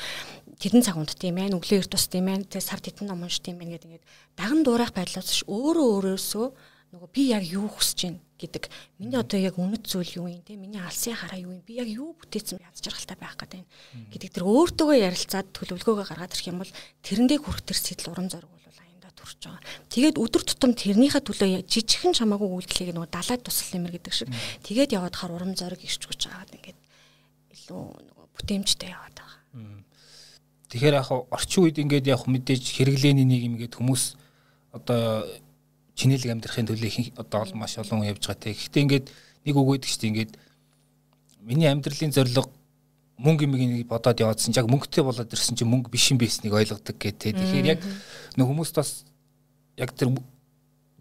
тэдэн 0.60 0.82
цаг 0.84 0.96
унт 0.96 1.14
тийм 1.16 1.38
ээ 1.40 1.56
өглөө 1.56 1.84
эрт 1.84 1.92
тус 1.92 2.08
тийм 2.08 2.32
ээ 2.32 2.48
тэгээ 2.48 2.64
сар 2.64 2.80
тэдэн 2.80 3.12
ном 3.12 3.28
унш 3.28 3.40
тийм 3.44 3.60
ээ 3.60 3.76
гэдэг 3.76 3.88
ингээд 3.92 4.06
даган 4.40 4.62
дуурайх 4.64 4.92
байдлаас 4.96 5.44
өөрөө 5.48 5.88
өөрөөсөө 6.16 6.48
нөгөө 6.96 7.10
би 7.12 7.24
яг 7.36 7.44
юу 7.44 7.68
хүсэж 7.68 8.00
байна 8.08 8.22
гэдэг. 8.40 8.64
Миний 9.00 9.20
одоо 9.20 9.40
яг 9.40 9.60
үнэт 9.60 9.84
зүйл 9.84 10.16
юу 10.16 10.28
юм 10.32 10.44
те 10.48 10.56
миний 10.56 10.80
алсын 10.80 11.16
хараа 11.16 11.40
юу 11.40 11.52
юм 11.52 11.64
би 11.68 11.76
яг 11.80 11.92
юу 11.92 12.16
бүтээсэн 12.16 12.64
яз 12.64 12.80
жаргалтай 12.80 13.18
байх 13.20 13.36
гэдэг 13.36 13.60
юм 13.60 14.08
гэдэг 14.16 14.30
тэр 14.32 14.48
өөртөөгөө 14.48 14.98
ярилцаад 15.04 15.48
төлөвлөгөөгөө 15.52 16.08
гаргаад 16.08 16.32
ирэх 16.32 16.48
юм 16.48 16.64
бол 16.64 16.72
тэрэндээ 17.04 17.40
хүрэх 17.44 17.62
тэр 17.68 17.80
сэтэл 17.80 18.12
урам 18.16 18.32
зориг 18.32 18.48
бол 18.48 18.66
яваад 19.16 19.24
хүрч 19.24 19.42
байгаа. 19.48 19.64
Тэгээд 19.90 20.20
өдөр 20.20 20.44
тутам 20.44 20.72
тэрнийхээ 20.76 21.24
төлөө 21.24 21.50
жижигхэн 21.68 22.14
чамаагүй 22.16 22.50
үйлдэлийг 22.52 22.96
нөгөө 22.96 23.12
далайд 23.12 23.42
тусал 23.48 23.72
нэмэр 23.80 23.96
гэдэг 23.96 24.14
шиг. 24.14 24.30
Тэгээд 24.64 24.96
яваад 25.00 25.16
хаар 25.16 25.32
урам 25.36 25.56
зориг 25.56 25.80
ирч 25.80 26.04
гүж 26.04 26.28
байгаа 26.28 26.52
ингээд 26.52 26.80
илүү 27.56 27.84
нөгөө 28.12 28.26
бүтээмжтэй 28.36 28.90
яваад 28.92 29.16
байгаа. 29.16 29.40
Тэгэхээр 30.76 31.00
яг 31.00 31.08
орчин 31.32 31.64
үед 31.64 31.80
ингээд 31.80 32.12
яг 32.12 32.28
мэдээж 32.28 32.64
хэрэглээний 32.76 33.24
нэг 33.24 33.42
юм 33.48 33.56
гээд 33.56 33.80
хүмүүс 33.80 34.20
одоо 34.76 35.24
чинэлэг 35.96 36.36
амьдрахын 36.36 36.68
төлөө 36.68 36.92
их 36.92 37.16
одоо 37.16 37.48
маш 37.56 37.80
олон 37.80 38.04
явж 38.04 38.28
байгаа 38.28 38.44
те. 38.44 38.52
Гэхдээ 38.52 38.84
ингээд 38.84 39.06
нэг 39.48 39.56
үг 39.56 39.72
өгдөг 39.72 39.88
чинь 39.88 40.12
ингээд 40.12 40.36
миний 41.48 41.72
амьдралын 41.72 42.12
зорилго 42.12 42.52
мөнгө 43.24 43.48
юмыг 43.48 43.88
бодоод 43.88 44.20
яваадсан 44.20 44.52
яг 44.52 44.68
мөнгөтэй 44.68 45.00
болоод 45.00 45.32
ирсэн 45.32 45.56
чинь 45.56 45.72
мөнгө 45.72 45.88
биш 45.96 46.12
юм 46.12 46.20
байсныг 46.20 46.52
ойлгодог 46.52 47.00
гэдэг. 47.00 47.40
Тэгэхээр 47.40 47.72
яг 47.72 47.80
нэг 48.36 48.44
хүмүүст 48.44 48.76
бас 48.76 49.08
яг 49.80 49.96
тэр 49.96 50.12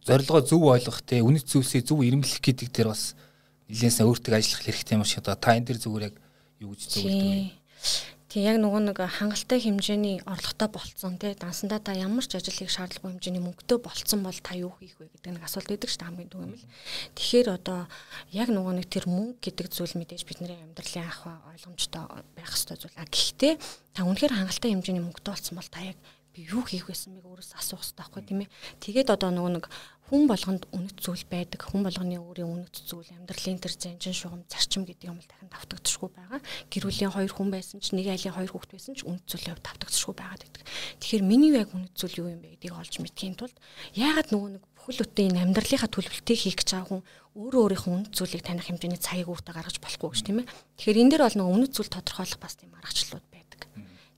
зорилгоо 0.07 0.38
зөв 0.47 0.71
ойлгох 0.71 1.02
те 1.02 1.19
үнэт 1.19 1.50
зүйлсээ 1.50 1.83
зөв 1.83 1.99
ирэмлэх 2.07 2.38
гэдэг 2.38 2.71
тэр 2.71 2.95
бас 2.95 3.19
нэлээсээ 3.66 4.07
өөртөө 4.07 4.38
ажиллах 4.38 4.62
хэрэгтэй 4.62 4.95
юм 4.95 5.02
шиг 5.02 5.26
одоо 5.26 5.35
та 5.35 5.59
энэ 5.59 5.75
дэр 5.75 5.83
зүгээр 5.83 6.07
яг 6.07 6.16
юу 6.62 6.78
гэж 6.78 7.02
зөвлөдөг 7.02 8.13
Тэг 8.35 8.50
яг 8.50 8.59
нөгөө 8.59 8.91
нэг 8.91 8.99
хангалттай 8.99 9.62
хэмжээний 9.62 10.19
орлоготой 10.26 10.67
болцсон 10.67 11.23
тий 11.23 11.38
дансандаа 11.38 11.79
та 11.79 11.95
ямар 11.95 12.26
ч 12.26 12.35
ажил 12.35 12.50
хийх 12.50 12.75
шаардлагагүй 12.75 13.14
хэмжээний 13.14 13.38
мөнгөтэй 13.38 13.79
болцсон 13.79 14.26
бол 14.26 14.35
та 14.43 14.59
юу 14.59 14.75
хийх 14.83 14.99
вэ 14.99 15.07
гэдэг 15.07 15.38
нэг 15.38 15.47
асуулт 15.47 15.71
өгдөг 15.71 15.87
шүү 15.87 16.03
дээ 16.03 16.09
хамгийн 16.11 16.33
түгээмэл. 16.35 16.67
Тэгэхээр 17.14 17.49
одоо 17.55 17.87
яг 18.35 18.50
нөгөө 18.50 18.75
нэг 18.75 18.91
тэр 18.91 19.07
мөнгө 19.07 19.38
гэдэг 19.38 19.67
зүйл 19.71 19.95
мэдээж 20.03 20.26
бидний 20.26 20.50
амьдралын 20.50 21.07
ах 21.07 21.23
ойлгомжтой 21.31 22.03
байх 22.35 22.50
ёстой 22.50 22.75
зүйл. 22.75 22.99
А 22.99 23.07
гэхдээ 23.07 23.55
та 23.95 24.03
үнэхээр 24.03 24.35
хангалттай 24.35 24.71
хэмжээний 24.75 25.05
мөнгөтэй 25.07 25.31
болцсон 25.31 25.55
бол 25.55 25.71
та 25.71 25.95
яг 25.95 25.99
би 26.35 26.50
юу 26.50 26.67
хийх 26.67 26.91
байсан 26.91 27.14
мэг 27.14 27.25
өөрөөс 27.31 27.55
асуух 27.55 27.87
хэрэгтэй 27.87 28.03
байхгүй 28.03 28.23
тийм 28.26 28.41
ээ. 28.43 28.50
Тэгээд 28.83 29.14
одоо 29.14 29.31
нөгөө 29.31 29.53
нэг 29.55 29.67
хүн 30.11 30.29
болгонд 30.29 30.69
үнэт 30.75 30.99
зүйл 31.00 31.25
байдаг. 31.31 31.64
Хүн 31.64 31.87
болгоны 31.87 32.19
өөрийн 32.21 32.69
үнэт 32.69 32.76
зүйл 32.85 33.09
амьдралын 33.14 33.62
тэр 33.62 33.73
занжин 33.73 34.12
шугам 34.12 34.43
зарчим 34.50 34.85
гэдэг 34.85 35.09
юм 35.09 35.23
л 35.23 35.25
дахин 35.25 35.49
давтагдчихгүй 35.49 36.11
байгаа. 36.12 36.41
Гэр 36.69 36.85
бүлийн 36.91 37.14
хоёр 37.14 37.33
хүн 37.33 37.49
байсан 37.49 37.81
ч 37.81 37.97
нэг 37.97 38.12
айлын 38.12 38.37
хоёр 38.37 38.50
хүүхэд 38.53 38.75
байсан 38.75 38.95
ч 38.99 39.07
үнэт 39.09 39.25
зүйлээ 39.25 39.57
давтагдчихгүй 39.64 40.14
байгаад 40.19 40.43
байдаг. 40.45 40.62
Тэгэхээр 41.00 41.25
миний 41.25 41.53
яг 41.57 41.73
үнэт 41.73 41.95
зүйл 41.97 42.19
юу 42.21 42.29
юм 42.37 42.43
бэ 42.45 42.53
гэдгийг 42.61 42.76
олж 42.76 42.95
мэдхийн 43.00 43.38
тулд 43.41 43.57
яагаад 43.97 44.29
нөгөө 44.29 44.50
нэг 44.61 44.64
бүхэл 44.76 45.00
бүтэн 45.09 45.29
энэ 45.33 45.43
амьдралынхаа 45.49 45.88
төлөвлөлтийг 45.88 46.41
хийх 46.45 46.57
гэж 46.61 46.69
байгаа 46.76 46.88
хүн 46.93 47.03
өөрөө 47.41 47.62
өөрийнхөө 47.64 47.93
үнэт 47.97 48.12
зүйлийг 48.12 48.43
таних 48.45 48.69
хэмжээний 48.69 49.00
цагийг 49.00 49.33
өөртөө 49.33 49.55
гаргаж 49.57 49.81
болохгүй 49.81 50.09
гэж 50.12 50.21
тийм 50.21 50.38
ээ. 50.45 50.50
Тэгэхээр 50.76 51.00
энэ 51.00 51.11
дээр 51.17 51.25
бол 51.25 51.38
нөгөө 51.41 51.55
үнэт 51.57 51.73
зүйл 51.73 51.91
тодорхойлох 51.91 52.41
бас 52.45 52.55
тийм 52.61 52.76
аргачлалууд 52.76 53.34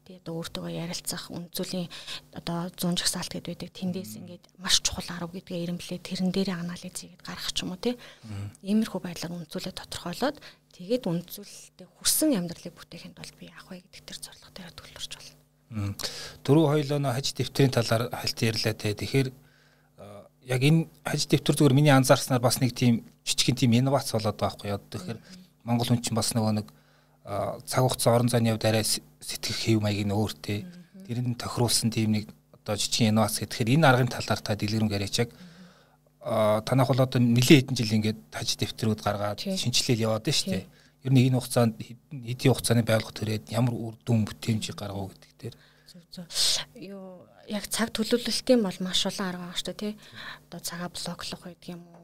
тий 0.07 0.17
одоо 0.23 0.39
өөртөө 0.39 0.71
ярилцах 0.71 1.35
үнцөлийн 1.35 1.91
одоо 2.39 2.71
100 2.71 3.03
жагсаалт 3.03 3.35
гэдэг 3.35 3.51
байдаг 3.59 3.71
тэндээс 3.75 4.13
ингээд 4.23 4.45
маш 4.63 4.79
чухал 4.87 5.11
арга 5.11 5.35
гэдгээ 5.35 5.65
ирэмблээ 5.67 6.01
тэрэн 6.07 6.31
дээрээ 6.31 6.57
анализ 6.63 6.95
хийгээд 6.95 7.27
гаргах 7.27 7.51
ч 7.51 7.59
юм 7.67 7.75
уу 7.75 7.83
тий 7.83 7.95
иймэрхүү 8.63 9.01
байдлаар 9.03 9.35
үнцүүлээ 9.43 9.75
тодорхойлоод 9.75 10.37
тэгээд 10.79 11.05
үнцүүлэлтэд 11.11 11.91
хүрсэн 11.99 12.39
амьдралыг 12.39 12.75
бүтээхэд 12.79 13.15
бол 13.19 13.33
би 13.37 13.51
яах 13.51 13.67
вэ 13.67 13.83
гэдэг 13.83 14.05
тэр 14.07 14.19
зорилго 14.23 14.51
дээр 14.55 14.73
төлөвлөрч 14.79 15.13
байна. 15.19 15.99
Дөрөв 16.47 16.65
хоёлоо 16.71 16.99
нөө 17.03 17.13
хаж 17.19 17.27
дэвтрийн 17.35 17.75
талаар 17.75 18.07
хальт 18.15 18.39
ярьлаа 18.39 18.75
те. 18.79 18.95
Тэгэхээр 18.95 19.29
яг 20.47 20.63
энэ 20.63 20.87
хаж 21.03 21.27
дэвтэр 21.27 21.57
зүгээр 21.59 21.75
миний 21.75 21.91
анзаарснаар 21.91 22.39
бас 22.39 22.63
нэг 22.63 22.71
тийм 22.71 23.03
жижигхэн 23.27 23.59
тийм 23.59 23.75
инновац 23.75 24.15
болоод 24.15 24.39
байгаа 24.39 24.55
байхгүй 24.55 24.71
яа. 24.71 24.79
Тэгэхээр 24.79 25.19
Монгол 25.67 25.91
хүн 25.91 25.99
чинь 25.99 26.15
бас 26.15 26.31
нөгөө 26.39 26.63
нэг 26.63 26.71
цаг 27.27 27.83
хугацаа 27.83 28.15
орон 28.15 28.31
зайны 28.31 28.55
хувьд 28.55 28.67
арай 28.71 28.85
сэтгэх 28.87 29.59
хэв 29.67 29.83
маяг 29.83 30.07
нь 30.07 30.15
өөртэй. 30.15 30.63
Тэр 31.07 31.19
нь 31.27 31.35
тохируулсан 31.35 31.91
тийм 31.91 32.15
нэг 32.15 32.31
одоо 32.55 32.79
жижиг 32.79 33.11
инновац 33.11 33.43
гэхээр 33.43 33.75
энэ 33.75 33.87
аргын 33.87 34.11
талаар 34.11 34.41
та 34.43 34.55
дэлгэрэнг 34.55 34.95
яриач 34.95 35.27
яг 35.27 35.31
танах 36.67 36.89
бол 36.91 37.03
одоо 37.03 37.19
нэлээд 37.23 37.71
хэдэн 37.71 37.79
жил 37.79 37.97
ингээд 37.99 38.19
таж 38.31 38.59
дэвтрүүд 38.59 39.01
гаргаад 39.03 39.39
шинжилэл 39.43 40.07
яваад 40.07 40.27
байна 40.27 40.39
шүү 40.39 40.51
дээ. 40.55 40.67
Ер 41.07 41.13
нь 41.15 41.23
энэ 41.31 41.39
хугацаанд 41.39 41.75
хэдийн 41.79 42.51
хугацааны 42.51 42.83
байгууллага 42.83 43.19
төрээд 43.19 43.45
ямар 43.55 43.75
үр 43.75 43.95
дүн 44.03 44.27
бүтээмжийг 44.27 44.75
гаргав 44.75 45.15
гэдэг 45.15 45.33
дээр. 45.39 45.57
Юу 46.83 47.27
яг 47.47 47.65
цаг 47.71 47.95
төлөвлөлтийн 47.95 48.63
бол 48.63 48.79
маш 48.83 49.07
олон 49.07 49.27
арга 49.27 49.43
байгаа 49.47 49.59
шүү 49.59 49.71
дээ 49.71 49.79
тий. 49.79 49.95
Одоо 50.51 50.61
цагаа 50.67 50.91
блоклох 50.91 51.43
гэдэг 51.47 51.71
юм 51.71 51.83
уу 51.87 51.96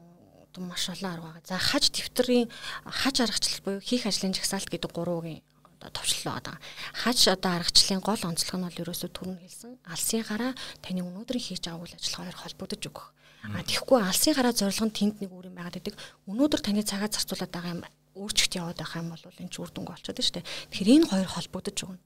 одоо 0.53 0.69
маш 0.69 0.89
олон 0.89 1.09
арга 1.09 1.27
байгаа. 1.33 1.49
За 1.49 1.57
хаж 1.57 1.89
дэвтрийн 1.89 2.47
хаж 2.85 3.15
аргачлал 3.25 3.65
буюу 3.65 3.81
хийх 3.81 4.05
ажлын 4.05 4.37
жагсаалт 4.37 4.69
гэдэг 4.69 4.93
гурвын 4.93 5.41
товчлол 5.81 6.37
байгаа. 6.37 6.61
Хаж 6.93 7.27
одоо 7.27 7.57
аргачлалын 7.57 8.05
гол 8.05 8.21
онцлог 8.21 8.55
нь 8.61 8.65
бол 8.69 8.81
ерөөсөө 8.85 9.09
түрүүн 9.09 9.41
хэлсэн 9.41 9.73
алсын 9.89 10.21
гараа 10.21 10.53
таны 10.85 11.01
өнөөдрийн 11.01 11.41
хийж 11.41 11.65
байгаа 11.65 11.81
үйл 11.81 11.97
ажиллагаагаар 11.97 12.41
холбогдож 12.45 12.83
өгөх. 12.85 13.07
А 13.43 13.59
тэгэхгүй 13.65 13.99
алсын 13.99 14.33
гараа 14.37 14.53
зорилго 14.53 14.85
нь 14.87 14.95
тэнд 14.95 15.15
нэг 15.19 15.31
үр 15.33 15.49
юм 15.49 15.57
байгаад 15.57 15.75
байдаг. 15.81 15.95
Өнөөдөр 16.29 16.61
таны 16.61 16.85
цагаа 16.85 17.09
зарцуулаад 17.11 17.51
байгаа 17.51 17.73
юм 17.75 17.83
өөрчлөлт 18.13 18.53
яваад 18.53 18.77
байх 18.77 18.93
юм 18.93 19.09
бол 19.09 19.23
энэ 19.25 19.49
ч 19.49 19.55
үр 19.57 19.71
дүнг 19.73 19.89
олцоод 19.89 20.19
шүү 20.21 20.35
дээ. 20.37 20.45
Тэгэхээр 20.69 20.93
энэ 21.01 21.09
хоёр 21.09 21.29
холбогдож 21.33 21.77
өгнө. 21.83 22.01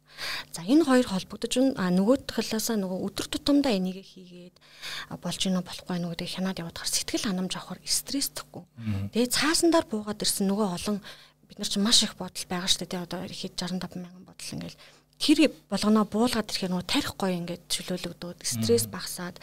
За 0.56 0.62
энэ 0.64 0.88
хоёр 0.88 1.08
холбогдож 1.08 1.54
а 1.76 1.88
нөгөө 1.92 2.18
талаасаа 2.32 2.78
нөгөө 2.80 3.00
өдөр 3.12 3.28
тутамдаа 3.28 3.74
энийг 3.76 4.02
хийгээд 4.02 4.56
болж 5.20 5.38
гинэ 5.44 5.62
болохгүй 5.62 5.98
нөгөө 6.00 6.16
гэдэг 6.16 6.32
хянаад 6.32 6.62
яваад 6.64 6.78
хар 6.80 6.92
сэтгэл 6.92 7.28
ханамж 7.28 7.54
авахар 7.60 7.80
стресстхгүй. 7.84 8.64
Тэгээ 9.12 9.36
цаасандаар 9.36 9.86
буугаад 9.92 10.24
ирсэн 10.24 10.48
нөгөө 10.48 10.68
олон 10.80 10.98
бид 11.48 11.58
нар 11.60 11.70
чинь 11.70 11.84
маш 11.84 12.04
их 12.04 12.16
бодол 12.16 12.48
байгаа 12.48 12.72
шүү 12.72 12.88
дээ. 12.88 13.04
Одоо 13.04 13.20
ихэд 13.28 13.60
65 13.60 14.00
мянган 14.00 14.24
бодол 14.24 14.54
ингээл 14.56 14.80
тэр 15.18 15.40
болгоноо 15.72 16.06
буулгаад 16.06 16.48
ирэхээр 16.48 16.72
нөгөө 16.72 16.88
тарих 16.88 17.14
гоё 17.18 17.34
ингээд 17.42 17.64
чөлөөлөгдөөд 17.74 18.40
стресс 18.46 18.86
багасаад 18.86 19.42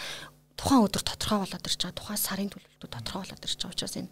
тухайн 0.55 0.87
өдөр 0.87 1.03
тодорхой 1.03 1.39
болоод 1.43 1.67
ирж 1.67 1.81
байгаа 1.83 1.99
тухайн 1.99 2.21
сарын 2.21 2.51
төлөвлөлтүүд 2.55 2.95
тодорхой 2.95 3.21
болоод 3.27 3.43
ирж 3.45 3.59
байгаа 3.59 3.75
учраас 3.75 3.97
энэ 3.99 4.11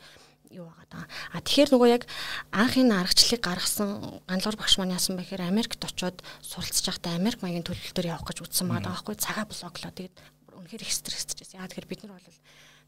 юу 0.53 0.69
байгаа 0.69 0.87
даа. 0.93 1.05
А 1.33 1.41
тэгэхээр 1.41 1.71
нөгөө 1.73 1.89
яг 1.89 2.05
анхын 2.53 2.93
аргачлалыг 2.93 3.43
гаргасан 3.43 4.23
ганлуур 4.29 4.57
багш 4.61 4.77
маань 4.77 4.95
яасан 4.95 5.17
бэ 5.17 5.25
гэхээр 5.25 5.49
Америкт 5.49 5.81
очоод 5.81 6.21
суралцж 6.45 6.85
байхдаа 6.85 7.17
Америк 7.17 7.41
маягийн 7.41 7.65
төлөвлөлтөөр 7.65 8.11
явах 8.13 8.29
гэж 8.29 8.39
үзсэн 8.45 8.69
байгаа 8.69 8.93
байхгүй 8.93 9.17
цагаа 9.17 9.47
блоклоо. 9.49 9.93
Тэгээд 9.93 10.17
үнэхээр 10.53 10.85
их 10.85 10.93
стресстэйсэн. 10.93 11.59
Яа 11.59 11.69
тэгэхээр 11.69 11.91
бид 11.91 12.01
нар 12.05 12.17
бол 12.21 12.29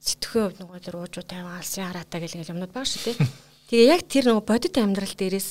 сэтгэхийн 0.04 0.44
хувьд 0.44 0.60
нөгөө 0.60 0.78
тэр 0.84 0.96
уужуу 1.00 1.24
тайван 1.24 1.56
алсын 1.58 1.88
хараатай 1.88 2.20
гэл 2.20 2.36
ингээл 2.36 2.52
юмнууд 2.54 2.72
байгаа 2.76 2.92
шүү 2.92 3.02
дээ. 3.08 3.16
Тэгээ 3.72 3.92
яг 3.96 4.02
тэр 4.04 4.24
нөгөө 4.28 4.44
бодит 4.44 4.76
амьдрал 4.76 5.14
дээрээс 5.16 5.48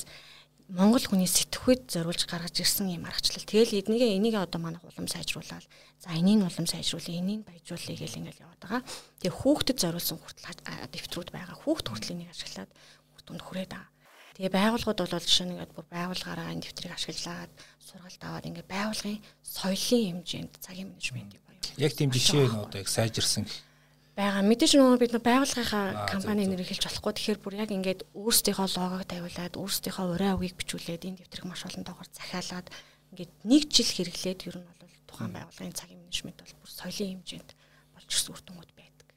Монгол 0.72 1.04
хүний 1.04 1.28
сэтгхүйд 1.28 1.92
зориулж 1.92 2.24
гаргаж 2.24 2.56
ирсэн 2.56 2.88
юм 2.88 3.04
аргачлал. 3.04 3.44
Тэгэл 3.44 3.84
эднийг 3.84 4.00
энийг 4.00 4.40
одоо 4.40 4.56
манайх 4.56 4.80
улам 4.80 5.04
сайжруулаад 5.04 5.60
за 6.00 6.08
энийг 6.16 6.40
улам 6.40 6.64
сайжруулъя, 6.64 7.20
энийг 7.20 7.44
баяжуулъя 7.44 7.92
гэл 8.00 8.18
ингээл 8.24 8.48
яваад 8.48 8.60
байгаа. 8.64 8.82
Тэгээ 9.20 9.38
хүүхдэд 9.44 9.78
зориулсан 9.84 10.16
хүртэл 10.16 10.48
дэвтрүүд 10.88 11.30
байгаа. 11.36 11.56
Хүүхд 11.60 11.86
хүртэл 11.92 12.14
энийг 12.16 12.32
ашиглаад 12.32 12.72
хүүхдүнд 13.12 13.42
хүрээд 13.44 13.70
байгаа. 13.76 13.92
Тэгээ 14.40 14.56
байгууллагууд 14.56 15.00
бол 15.04 15.28
жишээ 15.28 15.46
нь 15.46 15.52
ингээд 15.52 15.72
бүр 15.76 15.86
байгууллагаараа 15.92 16.52
энэ 16.56 16.64
дэвтрийг 16.64 16.92
ашиглаад 16.96 17.52
сургалт 17.84 18.22
аваад 18.24 18.48
ингээд 18.48 18.72
байгууллагын 18.72 19.20
соёлын 19.44 20.24
хэмжээнд 20.24 20.52
цагийн 20.64 20.88
менежментийг 20.96 21.44
баяуулах. 21.44 21.76
Яг 21.76 21.92
тийм 21.92 22.08
жишээ 22.08 22.48
нь 22.48 22.56
одоо 22.56 22.80
яг 22.80 22.88
сайжирсан 22.88 23.44
гэх 23.44 23.73
байгаа. 24.14 24.42
Мэдээж 24.46 24.72
нөгөө 24.78 24.98
бид 25.02 25.14
байгууллагынхаа 25.18 26.06
компани 26.06 26.46
нэрийг 26.46 26.70
хэлж 26.70 26.86
болохгүй. 26.86 27.12
Тэгэхээр 27.18 27.40
бүр 27.42 27.54
яг 27.58 27.70
ингээд 27.74 28.00
өөрсдийнхөө 28.14 28.68
логог 28.78 29.02
тавиулаад 29.10 29.54
өөрсдийнхөө 29.58 30.06
урай 30.14 30.30
авгийг 30.30 30.54
бичүүлээд 30.54 31.06
энэ 31.10 31.18
дэвтрийг 31.26 31.46
маш 31.50 31.66
олон 31.66 31.82
доогоор 31.82 32.08
захиалаад 32.14 32.66
ингээд 33.10 33.32
нэг 33.42 33.62
жил 33.74 33.90
хэрэглээд 33.90 34.40
ер 34.46 34.56
нь 34.62 34.66
бол 34.70 34.94
тухайн 35.10 35.34
байгууллагын 35.34 35.74
цагийн 35.74 35.98
менежмент 35.98 36.38
бол 36.38 36.54
бүр 36.62 36.70
соёлын 36.70 37.10
хэмжээнд 37.18 37.50
болж 37.94 38.06
ирсэн 38.06 38.30
үр 38.30 38.42
дүнгууд 38.46 38.72
байдаг. 38.78 39.08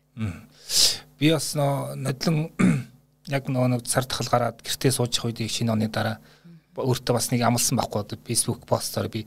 Би 1.22 1.28
бас 1.30 1.48
нодлон 1.54 2.38
яг 3.38 3.44
нөгөө 3.46 3.70
нэг 3.78 3.82
цар 3.86 4.06
тахал 4.10 4.34
гараад 4.34 4.66
гэртээ 4.66 4.98
сууж 4.98 5.14
их 5.14 5.26
үед 5.30 5.46
шинэ 5.46 5.78
оны 5.78 5.94
дараа 5.94 6.18
өөртөө 6.74 7.14
бас 7.14 7.30
нэг 7.30 7.46
амлсан 7.46 7.78
байхгүй 7.78 8.18
Facebook 8.26 8.66
постоор 8.66 9.10
би 9.14 9.26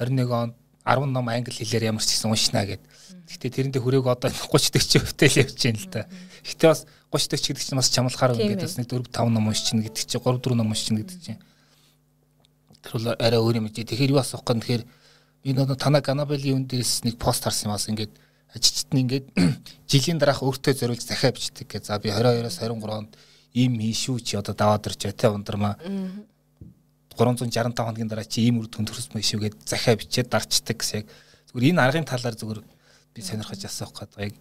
21 0.00 0.32
онд 0.32 0.54
10 0.84 1.08
ном 1.08 1.28
англи 1.28 1.52
хэлээр 1.52 1.88
ямар 1.90 2.04
ч 2.04 2.12
гэсэн 2.12 2.28
уншина 2.28 2.68
гэд. 2.68 2.82
Гэхдээ 3.24 3.72
тэрэндээ 3.72 3.80
хүрээг 3.80 4.04
одоо 4.04 4.28
30 4.28 4.76
дэх 4.76 4.84
чи 4.84 5.00
хөвтөл 5.00 5.40
явж 5.40 5.56
байна 5.56 5.80
л 5.80 5.88
да. 5.88 6.02
Гэхдээ 6.44 6.68
бас 6.68 6.84
30 7.08 7.30
дэх 7.32 7.40
чи 7.40 7.48
гэдэг 7.52 7.64
чинь 7.64 7.80
бас 7.80 7.88
чамлахаар 7.88 8.36
ингээд 8.36 8.64
бас 8.68 8.76
нэг 8.76 8.88
4 8.92 9.08
5 9.08 9.32
ном 9.32 9.48
уншчихна 9.48 9.82
гэдэг 9.88 10.04
чинь 10.04 10.20
3 10.20 10.44
4 10.44 10.60
ном 10.60 10.68
уншчихна 10.68 11.00
гэдэг 11.00 11.18
чинь. 11.24 11.40
Тэр 12.84 12.92
бол 13.00 13.06
арай 13.16 13.40
өөр 13.40 13.56
юм 13.64 13.68
чи. 13.72 13.80
Тэгэхээр 13.80 14.12
юу 14.12 14.20
асуух 14.20 14.44
гэн 14.44 14.60
тэгэхээр 14.60 14.84
би 15.40 15.50
нөгөө 15.56 15.76
танаа 15.80 16.04
Ганабелийн 16.04 16.60
үн 16.60 16.68
дээрс 16.68 17.08
нэг 17.08 17.16
пост 17.16 17.48
харсан 17.48 17.72
юм 17.72 17.76
бас 17.80 17.88
ингээд 17.88 18.12
ажилчид 18.52 18.92
нь 18.92 19.02
ингээд 19.08 19.26
жилийн 19.90 20.20
дараах 20.20 20.44
өөртөө 20.44 20.72
зориулж 20.76 21.00
захиа 21.00 21.32
бичдэг 21.32 21.64
гэж. 21.64 21.88
За 21.88 21.96
би 21.96 22.12
22-оос 22.12 22.60
23 22.60 22.92
онд 22.92 23.16
ийм 23.56 23.80
хийшүү 23.80 24.20
чи 24.20 24.36
одоо 24.36 24.52
даваад 24.52 24.84
ирж 24.90 25.08
өтэ 25.10 25.32
ундрмаа 25.32 25.80
365 27.16 27.78
хоногийн 27.78 28.10
дараа 28.10 28.26
чи 28.26 28.46
ийм 28.46 28.60
үр 28.60 28.68
дүн 28.68 28.86
төрсөн 28.86 29.14
байх 29.14 29.26
шүүгээд 29.26 29.56
захиа 29.66 29.98
бичээд 29.98 30.28
дарчдаг 30.28 30.76
гэсэн 30.78 31.02
яг 31.02 31.06
зүгээр 31.50 31.70
энэ 31.74 31.82
аргын 31.82 32.08
талаар 32.10 32.36
зүгээр 32.36 32.60
би 33.14 33.20
сонирхож 33.22 33.62
асуух 33.64 33.94
гэдэг 33.94 34.34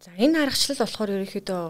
За 0.00 0.16
энэ 0.16 0.48
аргачлал 0.48 0.80
болохоор 0.80 1.12
ерөнхийдөө 1.12 1.62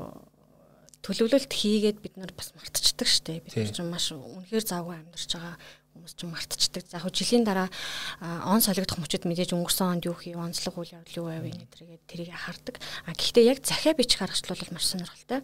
төлөвлөлт 1.03 1.51
хийгээд 1.51 1.99
бид 1.99 2.15
нар 2.15 2.31
бас 2.31 2.55
мартчихдаг 2.55 3.09
штэ. 3.11 3.43
Бид 3.43 3.59
нар 3.59 3.75
ч 3.75 3.83
маш 3.83 4.15
үнэхээр 4.15 4.65
завгүй 4.71 4.95
амьдарч 5.03 5.35
байгаа 5.35 5.57
хүмүүс 5.99 6.15
ч 6.15 6.21
мартчихдаг. 6.31 6.85
За 6.87 7.03
яг 7.03 7.11
жилийн 7.11 7.43
дараа 7.43 7.67
он 8.47 8.63
солигдох 8.63 9.03
мөчөд 9.03 9.27
мэдээж 9.27 9.51
өнгөрсөн 9.51 9.99
онд 9.99 10.07
юу 10.07 10.15
хий, 10.15 10.39
онцлог 10.39 10.79
үйл 10.79 10.95
явдал 10.95 11.19
юу 11.19 11.27
байв 11.27 11.43
нэтрэгээд 11.43 12.07
тэрийг 12.07 12.31
хардаг. 12.39 12.79
А 13.09 13.19
гэхдээ 13.19 13.51
яг 13.51 13.67
захиа 13.67 13.99
бичих 13.99 14.23
гаргачлал 14.23 14.63
маш 14.71 14.87
сонирхолтой. 14.87 15.43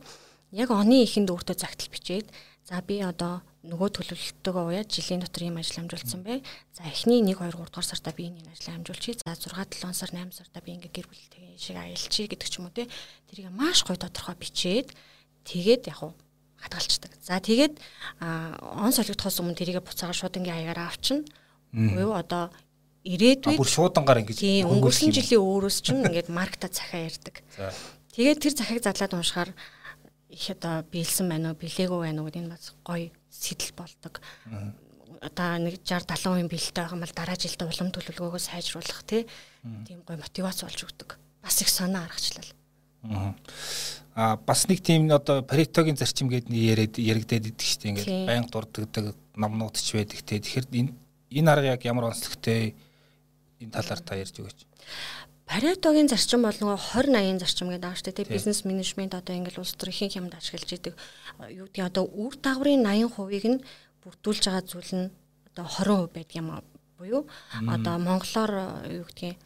Яг 0.54 0.70
оны 0.70 1.02
ихэнд 1.02 1.32
өөртөө 1.34 1.58
загтал 1.58 1.90
бичээд 1.90 2.30
за 2.66 2.82
би 2.82 2.98
одоо 3.06 3.46
нөгөө 3.66 3.88
төлөвлөлтөөгөө 3.94 4.64
уяад 4.66 4.90
жилийн 4.90 5.22
дотор 5.22 5.46
ийм 5.46 5.58
ажил 5.58 5.86
амжуулсан 5.86 6.22
бай. 6.26 6.42
За 6.74 6.82
эхний 6.90 7.22
1 7.22 7.38
2 7.38 7.54
3 7.54 7.70
дугаар 7.70 7.86
сартаа 7.86 8.14
би 8.14 8.26
энэ 8.30 8.50
ажил 8.50 8.74
амжуулчих. 8.74 9.22
За 9.22 9.38
6 9.38 9.78
7 9.82 9.94
сар 9.94 10.10
8 10.10 10.34
сартаа 10.34 10.62
би 10.62 10.74
ингээ 10.74 10.90
гэр 10.90 11.06
бүлтэй 11.06 11.54
шиг 11.58 11.78
аялчих 11.78 12.26
гэдэг 12.30 12.48
ч 12.50 12.58
юм 12.58 12.66
уу 12.66 12.74
те. 12.74 12.90
Тэрийг 13.30 13.54
маш 13.54 13.86
гоё 13.86 13.98
тодорхой 13.98 14.34
бичээд 14.34 14.90
тэгээд 15.46 15.90
яг 15.94 16.02
уу 16.02 16.14
хадгалцдаг. 16.58 17.12
За 17.22 17.38
тэгээд 17.38 17.78
он 18.18 18.90
солигдохоос 18.90 19.38
өмнө 19.42 19.58
тэрийг 19.58 19.82
буцаага 19.82 20.14
шууд 20.14 20.38
ингээ 20.38 20.74
хаягаараа 20.74 20.90
авчна. 20.90 21.22
Буюу 21.70 22.18
одоо 22.18 22.50
ирээдүйд 23.06 23.58
бүр 23.58 23.70
шуудангаар 23.70 24.26
ингэж 24.26 24.66
өнгөрсөн 24.66 25.14
жилийн 25.14 25.42
өөрөөс 25.42 25.78
ч 25.86 25.94
ингээд 25.94 26.34
маркта 26.34 26.66
захаа 26.66 27.06
ярьдаг. 27.06 27.42
За 27.54 27.70
тэгээд 28.14 28.42
тэр 28.42 28.54
захааг 28.58 28.82
задлаад 28.82 29.14
уншихаар 29.14 29.50
их 30.30 30.50
одоо 30.50 30.82
биелсэн 30.90 31.28
байна 31.28 31.52
уу, 31.52 31.60
билээгүй 31.60 32.00
байна 32.02 32.22
уу 32.22 32.28
гэдэг 32.28 32.42
энэ 32.42 32.52
бас 32.54 32.74
гоё 32.82 33.10
сэтэл 33.30 33.72
болдог. 33.76 34.20
Одоо 35.22 35.48
нэг 35.62 35.80
60 35.86 36.12
70% 36.12 36.50
бэлтэй 36.50 36.82
байгаа 36.82 36.98
бол 36.98 37.14
дараа 37.14 37.36
жилд 37.38 37.62
улам 37.62 37.90
төлөвлөгөөгөө 37.94 38.42
сайжруулах 38.42 39.00
тийм 39.06 40.02
гоё 40.02 40.18
мотивац 40.18 40.66
болж 40.66 40.80
өгдөг. 40.82 41.16
Бас 41.42 41.62
их 41.62 41.70
санаа 41.70 42.04
аргачлал. 42.04 42.50
Аа 44.16 44.36
бас 44.36 44.66
нэг 44.68 44.80
тийм 44.82 45.12
одоо 45.12 45.42
Паритогийн 45.42 45.96
зарчим 45.96 46.28
гэдэг 46.28 46.50
нь 46.50 46.58
яриад 46.58 46.94
яригдээд 46.96 47.52
идэг 47.52 47.66
шүү 47.68 47.80
дээ. 47.80 47.90
Ингээд 47.92 48.26
байнга 48.26 48.50
дурддаг 48.50 49.06
номнууд 49.36 49.76
ч 49.76 49.92
байдаг 49.92 50.20
те. 50.24 50.40
Тэгэхээр 50.40 50.66
энэ 50.72 50.92
энэ 51.30 51.50
арга 51.52 51.76
яг 51.76 51.84
ямар 51.84 52.10
онцлогтой 52.10 52.74
энэ 53.60 53.72
талаар 53.76 54.00
та 54.00 54.16
ярьж 54.16 54.40
өгөөч. 54.40 54.58
Паретогийн 55.46 56.10
зарчим 56.10 56.42
бол 56.42 56.58
нөгөө 56.58 56.74
20 56.74 57.14
80 57.14 57.38
зарчим 57.38 57.70
гэдэг 57.70 57.86
ааш 57.86 58.02
тий 58.02 58.26
бизнес 58.26 58.66
менежмент 58.66 59.14
одоо 59.14 59.38
ингээл 59.38 59.62
улс 59.62 59.78
төр 59.78 59.94
ихэнх 59.94 60.18
юмд 60.18 60.34
ашиглаж 60.34 60.70
идэг. 60.74 60.94
Юу 61.54 61.70
гэдэг 61.70 61.86
одоо 61.86 62.04
үр 62.10 62.34
дагаврын 62.34 62.82
80%-ыг 62.82 63.46
нь 63.46 63.62
бүрдүүлж 64.02 64.42
байгаа 64.42 64.64
зүйл 64.66 64.92
нь 65.06 65.06
одоо 65.54 65.66
20% 65.70 66.10
байдаг 66.10 66.34
юм 66.34 66.48
буюу. 66.98 67.30
Одоо 67.62 67.94
монголоор 68.02 68.52
юу 68.90 69.06
гэдгийг 69.06 69.38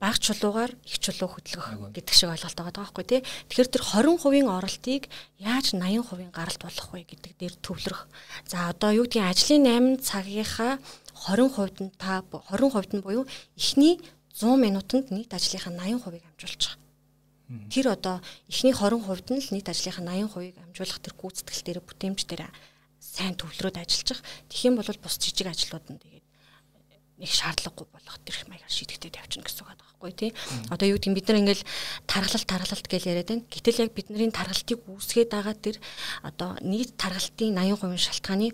баг 0.00 0.16
чулуугаар 0.16 0.72
их 0.86 0.96
чулуу 1.02 1.28
хөдлөх 1.28 1.92
гэдэг 1.92 2.14
шиг 2.14 2.32
ойлголт 2.32 2.56
байгаа 2.56 2.86
байхгүй 2.86 3.04
тий. 3.04 3.20
Тэгэхээр 3.52 3.68
тэр 3.68 3.82
20% 3.84 4.48
оролтыг 4.48 5.02
яаж 5.36 5.76
80% 5.76 6.32
гаралт 6.32 6.62
болох 6.64 6.88
вэ 6.94 7.04
гэдэг 7.04 7.32
дээр 7.36 7.54
төвлөрөх. 7.60 8.08
За 8.48 8.72
одоо 8.72 8.96
юу 8.96 9.04
гэдгийг 9.04 9.28
ажлын 9.28 9.98
8 9.98 10.06
цагийнхаа 10.06 10.78
20% 11.28 11.84
нь 11.84 11.92
та 12.00 12.24
20% 12.24 12.96
нь 12.96 13.04
буюу 13.04 13.28
эхний 13.60 14.00
100 14.34 14.56
минутанд 14.56 15.10
нийт 15.10 15.32
ажлынхаа 15.34 15.72
80%ыг 15.74 16.24
амжуулж 16.24 16.62
байгаа. 16.66 16.78
Тэр 17.70 17.86
одоо 17.90 18.16
эхний 18.46 18.74
20% 18.74 19.34
нь 19.34 19.42
л 19.42 19.52
нийт 19.54 19.68
ажлынхаа 19.68 20.06
80%ыг 20.06 20.56
амжуулах 20.62 21.00
тэр 21.02 21.14
гүйцэтгэл 21.18 21.64
дээр 21.66 21.80
бүтээмж 21.82 22.20
дээр 22.30 22.46
сайн 23.00 23.34
төвлөрөөд 23.34 23.80
ажиллаж. 23.82 24.22
Тэгэх 24.46 24.66
юм 24.70 24.78
бол 24.78 24.86
бус 25.02 25.18
жижиг 25.18 25.50
ажлууд 25.50 25.86
нь 25.90 25.98
тэгээд 25.98 26.26
нэг 27.20 27.30
шаардлагагүй 27.30 27.86
болох 27.90 28.16
тэр 28.22 28.36
маягаар 28.46 28.70
шийдэгдээд 28.70 29.18
явчихна 29.18 29.44
гэсэн 29.44 29.66
үг 29.66 29.80
байхгүй 30.00 30.12
тий. 30.16 30.30
Одоо 30.72 30.86
юу 30.88 30.96
гэдэг 30.96 31.16
бид 31.16 31.28
нар 31.28 31.40
ингээл 31.44 31.64
таргалалт 32.08 32.48
таргалалт 32.48 32.86
гэж 32.88 33.02
яриад 33.04 33.28
байна. 33.28 33.44
Гэтэл 33.50 33.82
яг 33.84 33.92
бидний 33.92 34.32
таргалтыг 34.32 34.80
үүсгээд 34.88 35.28
байгаа 35.28 35.54
тэр 35.58 35.76
одоо 36.24 36.56
нийт 36.64 36.96
таргалтын 36.96 37.52
80% 37.52 37.98
шалтгааны 37.98 38.48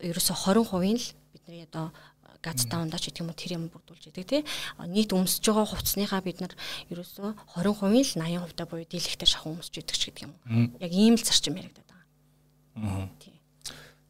ерөөсө 0.00 0.32
20% 0.32 0.64
нь 0.88 0.96
л 0.96 1.06
бидний 1.36 1.68
одоо 1.68 1.92
газ 2.40 2.64
даунда 2.64 2.98
ч 2.98 3.12
гэдэг 3.12 3.20
юм 3.20 3.30
уу 3.30 3.36
тэр 3.36 3.52
юм 3.56 3.64
бүрдүүлж 3.68 4.10
идэг 4.10 4.26
тий. 4.26 4.42
Нийт 4.88 5.12
өмсөж 5.12 5.44
байгаа 5.44 5.68
хувцсныхаа 5.68 6.24
бид 6.24 6.40
нар 6.40 6.52
ерөөсөө 6.88 7.60
20% 7.60 8.16
л 8.16 8.24
80% 8.24 8.56
та 8.56 8.64
буюу 8.64 8.88
дийлэгтэй 8.88 9.28
шахуу 9.28 9.60
өмсөж 9.60 9.84
идэг 9.84 9.96
ч 9.96 10.02
гэдэг 10.08 10.24
юм 10.24 10.32
уу. 10.32 10.72
Яг 10.80 10.92
ийм 10.92 11.14
л 11.14 11.24
зарчим 11.24 11.60
яригдаад 11.60 11.88
байгаа. 11.88 13.08
Тий. 13.20 13.36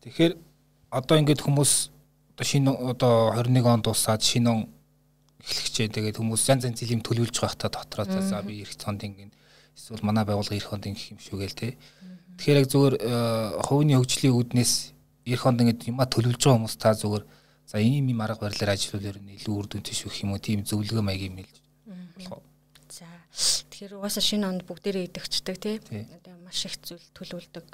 Тэгэхээр 0.07 0.33
одоо 0.95 1.17
ингээд 1.19 1.43
хүмүүс 1.43 1.73
одоо 2.39 2.47
шинэ 2.47 2.71
одоо 2.71 3.35
21 3.35 3.67
онд 3.67 3.85
дуусаад 3.91 4.23
шинэ 4.23 4.47
он 4.47 4.61
эхлэгчээ 5.43 5.91
тэгээд 5.91 6.19
хүмүүс 6.23 6.43
янз 6.55 6.65
янз 6.71 6.79
зэлийн 6.79 7.03
төлөвлөж 7.03 7.37
байхдаа 7.37 7.71
дотроо 7.73 8.07
за 8.07 8.43
би 8.47 8.63
эх 8.63 8.79
цонд 8.79 9.03
ингээд 9.05 9.35
эсвэл 9.75 10.05
манай 10.05 10.25
байгууллага 10.25 10.57
эх 10.57 10.69
хонд 10.69 10.85
гэх 10.87 11.17
юм 11.17 11.19
шүүгээл 11.19 11.57
тий. 11.57 11.73
Тэгэхээр 12.37 12.61
яг 12.61 12.69
зүгээр 12.69 12.95
э, 13.01 13.13
хувийн 13.65 14.01
хөгжлийн 14.01 14.37
үүднээс 14.37 14.73
эх 15.27 15.41
хонд 15.41 15.61
ингээд 15.61 15.89
юма 15.89 16.05
төлөвлөж 16.05 16.41
байгаа 16.41 16.57
хүмүүс 16.61 16.77
та 16.77 16.93
зүгээр 16.97 17.25
За 17.71 17.79
ийм 17.79 18.11
юм 18.11 18.19
арга 18.27 18.51
барилаар 18.51 18.75
нь 19.23 19.39
илүү 19.39 19.55
үр 19.55 19.67
дүнтэй 19.71 19.95
шүү 19.95 20.11
гэх 20.11 20.23
юм 20.27 20.35
уу 20.35 20.43
тийм 20.43 20.67
зөвлөгөө 20.67 21.07
маяг 21.07 21.23
юм 21.23 21.39
хэлж 21.39 21.57
болох 22.19 22.43
уу. 22.43 22.43
За 22.91 23.07
тэгэхээр 23.71 23.95
угаасаа 23.95 24.25
шинэ 24.27 24.47
онд 24.51 24.63
бүгдээрээ 24.67 25.07
идэгчдэг 25.07 25.57
тий. 25.63 25.79
Одоо 26.19 26.35
маш 26.43 26.67
их 26.67 26.75
зүйл 26.83 27.07
төлөвлөдөг 27.15 27.67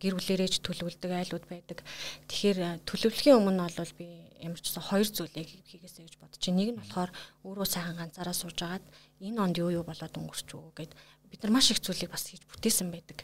гэр 0.00 0.16
бүлэрээж 0.16 0.64
төлөвлөдөг 0.64 1.10
айлууд 1.12 1.44
байдаг. 1.52 1.84
Тэгэхээр 2.32 2.80
төлөвлөхийн 2.88 3.36
өмнө 3.36 3.68
бол 3.76 3.92
би 4.00 4.08
ямар 4.40 4.56
ч 4.56 4.72
гэсэн 4.72 4.88
хоёр 4.88 5.08
зүйлийг 5.12 5.48
хийгээсэй 5.68 6.08
гэж 6.08 6.14
бодож 6.16 6.40
байна. 6.40 6.56
Нэг 6.56 6.68
нь 6.72 6.80
болохоор 6.80 7.10
өөрөө 7.44 7.68
сайхан 7.68 8.00
ганцаараа 8.00 8.32
сууж 8.32 8.56
агаад 8.56 8.84
энэ 9.20 9.36
онд 9.36 9.60
юу 9.60 9.68
юу 9.68 9.84
болоод 9.84 10.16
өнгөрчөө 10.16 10.80
гэд 10.80 10.92
бид 11.28 11.40
нар 11.44 11.52
маш 11.52 11.70
их 11.70 11.84
зүйлийг 11.84 12.08
бас 12.08 12.24
хийж 12.24 12.42
бүтээсэн 12.48 12.88
байдаг. 12.88 13.20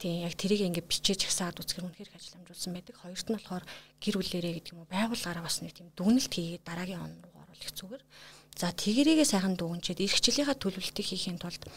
Тийм 0.00 0.24
яг 0.24 0.32
тэрийг 0.32 0.64
ингээд 0.64 0.88
бичээж 0.88 1.28
ихсаад 1.28 1.60
үзэхэр 1.60 1.84
үнэхээр 1.84 2.16
ажил 2.16 2.40
амжуулсан 2.40 2.72
байдаг. 2.72 2.96
Хоёрт 2.96 3.28
нь 3.28 3.36
болохоор 3.36 3.64
гэр 4.00 4.16
бүлэрээ 4.16 4.52
гэдэг 4.56 4.72
юм 4.72 4.80
уу 4.80 4.88
байгууллагаараа 4.88 5.44
бас 5.44 5.60
нэг 5.60 5.76
тийм 5.76 5.92
дүгнэлт 5.92 6.32
хийгээд 6.32 6.64
дараагийн 6.64 7.04
он 7.04 7.12
руу 7.20 7.36
оруулах 7.44 7.72
зүгээр. 7.76 8.02
За 8.56 8.72
тэгэрийгээ 8.72 9.28
сайхан 9.28 9.60
дүгнчихэд 9.60 10.00
эрх 10.00 10.16
жилийнхаа 10.24 10.56
төлөвлөлтийг 10.56 11.04
хийхийн 11.04 11.36
тулд 11.36 11.68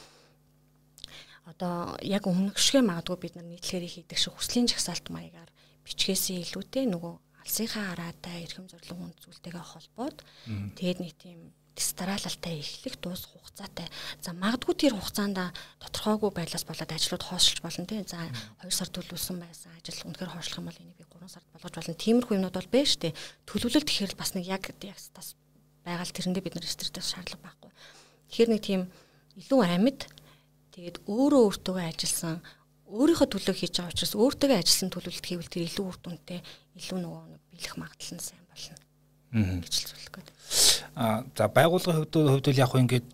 одоо 1.44 2.00
яг 2.00 2.24
өмнөгшгөө 2.24 2.84
магадгүй 2.88 3.18
бид 3.20 3.34
нар 3.36 3.48
нийтлэгээр 3.52 4.08
хийдэг 4.08 4.16
шиг 4.16 4.40
хүслийн 4.40 4.72
жагсаалт 4.72 5.12
маягаар 5.12 5.52
бичгээсээ 5.84 6.40
илүүтэй 6.48 6.88
нөгөө 6.88 7.14
алсынхаа 7.44 7.92
хараатай 7.92 8.48
эрхэм 8.48 8.72
зорилго 8.72 8.96
хүнд 8.96 9.18
зүйлтэйгээ 9.20 9.66
холбоод 9.68 10.18
тэгээд 10.80 11.00
нэг 11.04 11.14
тийм 11.20 11.52
дистаралалтай 11.76 12.62
эхлэх 12.62 12.96
дуус 13.02 13.26
хугацаатай. 13.30 13.90
За 14.22 14.34
магадгүй 14.34 14.76
тэр 14.78 14.94
хугацаанд 14.98 15.54
тодорхойгүй 15.82 16.32
байлаас 16.34 16.66
болоод 16.66 16.92
ажлууд 16.94 17.24
хоосолж 17.26 17.60
болно 17.66 17.86
тийм. 17.90 18.06
За 18.06 18.30
2 18.62 18.70
сар 18.70 18.90
төлөвлөсөн 18.94 19.42
байсан 19.42 19.74
ажил 19.78 20.06
үнэхээр 20.06 20.34
хоошлох 20.34 20.62
юм 20.62 20.68
бол 20.70 20.82
энийг 20.82 20.98
би 21.02 21.06
3 21.10 21.34
сард 21.34 21.48
болгож 21.50 21.74
болно. 21.74 21.98
Тиймэрхүү 21.98 22.36
юмнууд 22.38 22.58
бол 22.58 22.70
байна 22.70 22.90
шүү 22.90 23.02
дээ. 23.10 23.18
Төлөвлөлт 23.50 23.90
гэхээр 23.90 24.14
бас 24.14 24.32
нэг 24.38 24.46
яг 24.46 24.64
тас 24.70 25.34
байгаал 25.84 26.14
тэрэндээ 26.14 26.44
бид 26.46 26.56
нар 26.56 26.68
стресс 26.70 27.10
шаардлага 27.12 27.44
байхгүй. 27.44 27.72
Тэгэхээр 28.30 28.52
нэг 28.54 28.62
тийм 28.64 28.82
илүү 29.42 29.62
амьд 29.66 30.02
тэгээд 30.78 30.98
өөрөө 31.10 31.42
өөртөө 31.50 31.78
ажилласан 31.82 32.40
өөрийнхөө 32.94 33.28
төлөө 33.34 33.56
хийж 33.58 33.74
байгаа 33.82 33.94
учраас 33.94 34.14
өөртөө 34.14 34.58
ажилласан 34.62 34.90
төлөвлөлт 34.94 35.26
хийвэл 35.28 35.50
тэр 35.50 35.66
илүү 35.68 35.86
үр 35.90 35.98
дүнтэй 35.98 36.40
илүү 36.78 37.00
нөгөө 37.02 37.24
бэлэх 37.52 37.76
магадлал 37.82 38.14
нь 38.16 38.24
сайн 38.24 38.46
болно 38.48 38.78
гэж 39.34 39.74
хэлцүүлэх 39.74 40.12
гээд. 40.14 40.30
За 40.96 41.50
байгууллагын 41.50 42.06
хувьд 42.06 42.14
хувьд 42.14 42.46
бол 42.46 42.62
яг 42.62 42.70
хөө 42.70 42.84
ингээд 42.86 43.08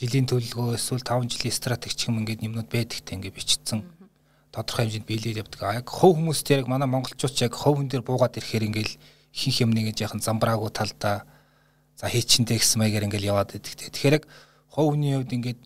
жилийн 0.00 0.26
төлөвлөгөө 0.30 0.78
эсвэл 0.80 1.04
5 1.04 1.28
жилийн 1.28 1.52
стратеги 1.52 2.08
юм 2.08 2.24
ингээд 2.24 2.44
юмнууд 2.46 2.68
байдагтай 2.72 3.14
ингээд 3.20 3.36
бичсэн 3.36 3.84
тодорхой 4.48 4.88
хэмжээнд 4.88 5.08
биелээд 5.08 5.40
явдаг. 5.44 5.84
Яг 5.84 5.88
хов 5.92 6.16
хүмүүс 6.16 6.40
тэр 6.40 6.64
яг 6.64 6.68
манай 6.72 6.88
монголчууд 6.88 7.36
яг 7.44 7.52
ховн 7.52 7.88
дээр 7.88 8.00
буугаад 8.00 8.38
ирэхээр 8.40 8.68
ингээд 8.72 8.90
ихэнх 9.34 9.60
юм 9.60 9.70
нэг 9.76 9.92
яахан 9.92 10.24
замбраагүй 10.24 10.72
талдаа 10.72 11.28
за 12.00 12.06
хийчиндээ 12.08 12.56
гэсэн 12.56 12.80
маягаар 12.80 13.06
ингээд 13.12 13.28
яваад 13.28 13.52
байдаг. 13.52 13.76
Тэгэхээр 13.76 14.16
яг 14.22 14.24
хов 14.72 14.94
хүний 14.96 15.12
хувьд 15.18 15.36
ингээд 15.36 15.60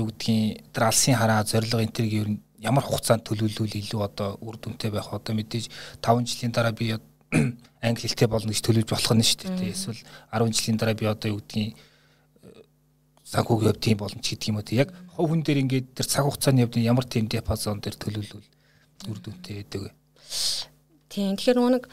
юу 0.00 0.08
гэдгийг 0.08 0.72
тэр 0.72 0.84
алсын 0.88 1.18
хараа 1.18 1.44
зорилго 1.44 1.84
энэ 1.84 1.92
төргийн 1.92 2.22
ер 2.24 2.30
нь 2.30 2.40
ямар 2.60 2.84
хугацаанд 2.84 3.24
төлөвлөвөл 3.26 3.74
илүү 3.74 4.00
одоо 4.00 4.38
үр 4.40 4.56
дүнтэй 4.56 4.92
байх 4.92 5.10
одоо 5.12 5.34
мэдээж 5.34 5.68
5 6.00 6.24
жилийн 6.28 6.52
дараа 6.52 6.72
би 6.72 6.94
англи 7.86 8.06
хэлтэй 8.08 8.28
болно 8.28 8.50
гэж 8.50 8.60
төлөвлөж 8.60 8.90
болох 8.90 9.14
нь 9.14 9.24
шүү 9.24 9.54
дээ. 9.54 9.72
Эсвэл 9.72 10.02
10 10.34 10.50
жилийн 10.50 10.78
дараа 10.78 10.96
би 10.98 11.06
одоо 11.06 11.28
юу 11.30 11.40
гэдгийг 11.40 11.78
санхүүгийн 13.30 13.70
хувьд 13.70 13.80
тийм 13.80 13.98
боломж 14.02 14.26
гэдэг 14.26 14.48
юм 14.50 14.58
уу. 14.58 14.74
Яг 14.74 14.90
хов 15.14 15.26
хүн 15.30 15.42
дээр 15.46 15.62
ингээд 15.62 15.86
тэр 15.94 16.06
цаг 16.10 16.26
хугацааны 16.26 16.66
хувьд 16.66 16.82
ямар 16.82 17.06
тийм 17.06 17.30
диапазон 17.30 17.78
дээр 17.78 17.96
төлөвлөвөл 17.96 18.50
үр 19.06 19.18
дүнтэй 19.22 19.62
байдаг 19.62 19.80
вэ? 19.86 19.90
Тийм. 21.08 21.38
Тэгэхээр 21.38 21.58
нэг 21.62 21.84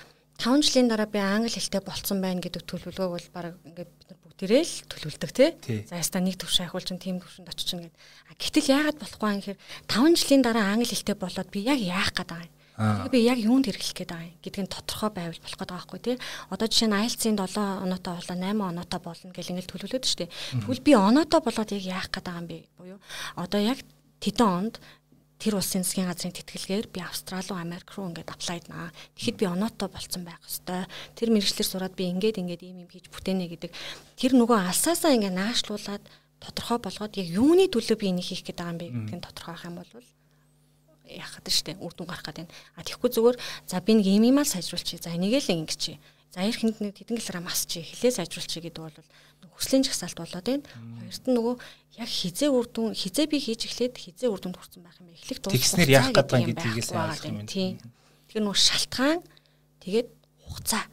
5 0.41 0.65
жилийн 0.65 0.89
дараа 0.89 1.09
би 1.09 1.21
англи 1.21 1.53
хэлтэй 1.53 1.81
болцсон 1.81 2.21
байна 2.21 2.41
гэдэг 2.41 2.65
төлөвлөгөөг 2.65 3.13
бол 3.13 3.29
баг 3.33 3.57
ингээд 3.65 3.89
бид 3.89 4.05
нар 4.09 4.19
бүгдээрээ 4.21 4.63
л 4.65 4.75
төлөвлөдөг 4.89 5.31
тий. 5.33 5.49
За 5.85 5.97
яста 5.97 6.21
нэг 6.21 6.37
төвшин 6.37 6.69
ахиулж 6.69 6.89
тийм 6.97 7.17
төвшөнд 7.21 7.49
очиж 7.49 7.73
гэнэ. 7.73 7.93
Гэтэл 8.37 8.73
яагаад 8.73 9.01
болохгүй 9.01 9.29
юм 9.33 9.41
гэхээр 9.41 9.61
5 9.89 10.21
жилийн 10.21 10.45
дараа 10.45 10.65
англи 10.73 10.89
хэлтэй 10.89 11.17
болоод 11.17 11.49
би 11.49 11.65
яг 11.65 11.81
яах 11.81 12.13
гээд 12.13 12.29
байгаа 12.29 12.45
юм 12.45 12.56
би 12.77 13.25
яг 13.25 13.41
юунд 13.41 13.65
хэрэглэх 13.65 13.97
гээд 13.97 14.11
байгаа 14.13 14.29
юм 14.29 14.37
гэдг 14.45 14.61
нь 14.61 14.69
тодорхой 14.69 15.09
байвал 15.09 15.41
болох 15.41 15.57
байгаа 15.57 15.77
байхгүй 15.81 15.99
тий. 16.05 16.15
Одоо 16.53 16.67
жишээ 16.69 16.89
нь 16.93 16.97
IELTS-ийн 17.01 17.37
7 17.41 17.57
оноотой 17.81 18.13
болоо 18.21 18.37
8 18.37 18.53
оноотой 18.53 19.01
болно 19.01 19.33
гэл 19.33 19.51
ингээл 19.57 19.71
төлөвлөд 19.73 20.05
штэ. 20.05 20.29
Тэгвэл 20.61 20.85
би 20.85 20.93
оноотой 20.93 21.41
болоод 21.41 21.73
яг 21.73 21.83
яах 21.89 22.09
гээд 22.13 22.25
байгаа 22.29 22.41
юм 22.45 22.49
бэ? 22.53 22.59
Буюу 22.77 22.99
одоо 23.33 23.59
яг 23.65 23.81
тэдэн 24.21 24.45
онд 24.45 24.75
тэр 25.41 25.57
улсын 25.57 25.81
засгийн 25.81 26.09
газрын 26.09 26.33
тэтгэлгээр 26.33 26.87
би 26.93 27.01
Австрали 27.01 27.45
руу 27.49 27.61
Америк 27.61 27.89
руу 27.93 28.09
ингээд 28.09 28.33
аплайд 28.33 28.65
наа. 28.69 28.89
Тэгэхэд 29.17 29.37
би 29.37 29.45
оноотой 29.45 29.89
болцсон 29.89 30.25
байх 30.25 30.41
хэвээр. 30.41 30.89
Тэр 31.17 31.29
мэрэгчлэр 31.33 31.65
сураад 31.69 31.93
би 31.93 32.09
ингээд 32.09 32.41
ингээд 32.41 32.61
ийм 32.65 32.85
юм 32.85 32.89
хийж 32.89 33.09
бүтээнэ 33.13 33.45
гэдэг. 33.57 33.71
Тэр 34.17 34.33
нөгөө 34.33 34.57
алсаасаа 34.69 35.13
ингээд 35.13 35.37
наашлуулад 35.37 36.01
тодорхой 36.41 36.77
болгоод 36.81 37.13
яг 37.21 37.27
юуны 37.29 37.69
төлөө 37.69 37.97
би 38.01 38.09
энийг 38.09 38.25
хийх 38.25 38.45
гээд 38.45 38.57
байгаа 38.57 38.73
юм 38.73 38.81
бэ 38.81 38.87
гэдгийг 38.89 39.25
тодорхой 39.29 39.53
авах 39.53 39.65
юм 39.69 39.77
бол 39.77 39.89
яах 41.07 41.39
гэдэг 41.39 41.53
штэ 41.53 41.71
үр 41.79 41.93
дүн 41.95 42.07
гарах 42.07 42.25
гэдэг. 42.27 42.47
А 42.75 42.83
тэгэхгүй 42.83 43.09
зүгээр 43.15 43.37
за 43.67 43.79
би 43.81 43.91
нэг 43.97 44.07
юм 44.07 44.27
юмаа 44.27 44.45
сайжруулчих. 44.45 45.01
За 45.01 45.15
энийг 45.15 45.39
л 45.39 45.53
ингэчих. 45.53 45.97
За 46.35 46.43
эр 46.43 46.55
хүнд 46.55 46.83
нэг 46.83 46.95
килограмм 46.95 47.47
асчих. 47.47 47.87
Хилээ 47.87 48.19
сайжруулчих 48.19 48.63
гэдэг 48.67 48.83
бол 48.83 48.97
хүслийн 49.57 49.83
жагсаалт 49.87 50.17
болоод 50.21 50.45
байна. 50.45 50.67
Хоёрт 51.01 51.25
нь 51.25 51.33
нөгөө 51.33 51.55
яг 51.97 52.09
хизээ 52.09 52.49
үр 52.53 52.67
дүн 52.69 52.93
хизээ 52.93 53.25
би 53.25 53.37
хийж 53.41 53.65
эхлээд 53.65 53.97
хизээ 53.97 54.29
үр 54.29 54.37
дүнд 54.37 54.57
хүрсэн 54.59 54.85
байх 54.85 55.01
юм. 55.01 55.09
Эхлэх 55.17 55.41
дуусах. 55.41 55.57
Тэгснэр 55.57 55.89
яах 55.89 56.13
гэдэг 56.13 56.37
юм 56.37 56.47
гэдгийг 56.53 56.77
ойлгох 56.93 57.25
юм. 57.25 57.37
Тийм. 57.49 57.81
Тэгэхээр 58.29 58.45
нөгөө 58.45 58.61
шалтгаан 58.69 59.19
тэгээд 59.81 60.09
хугацаа 60.45 60.83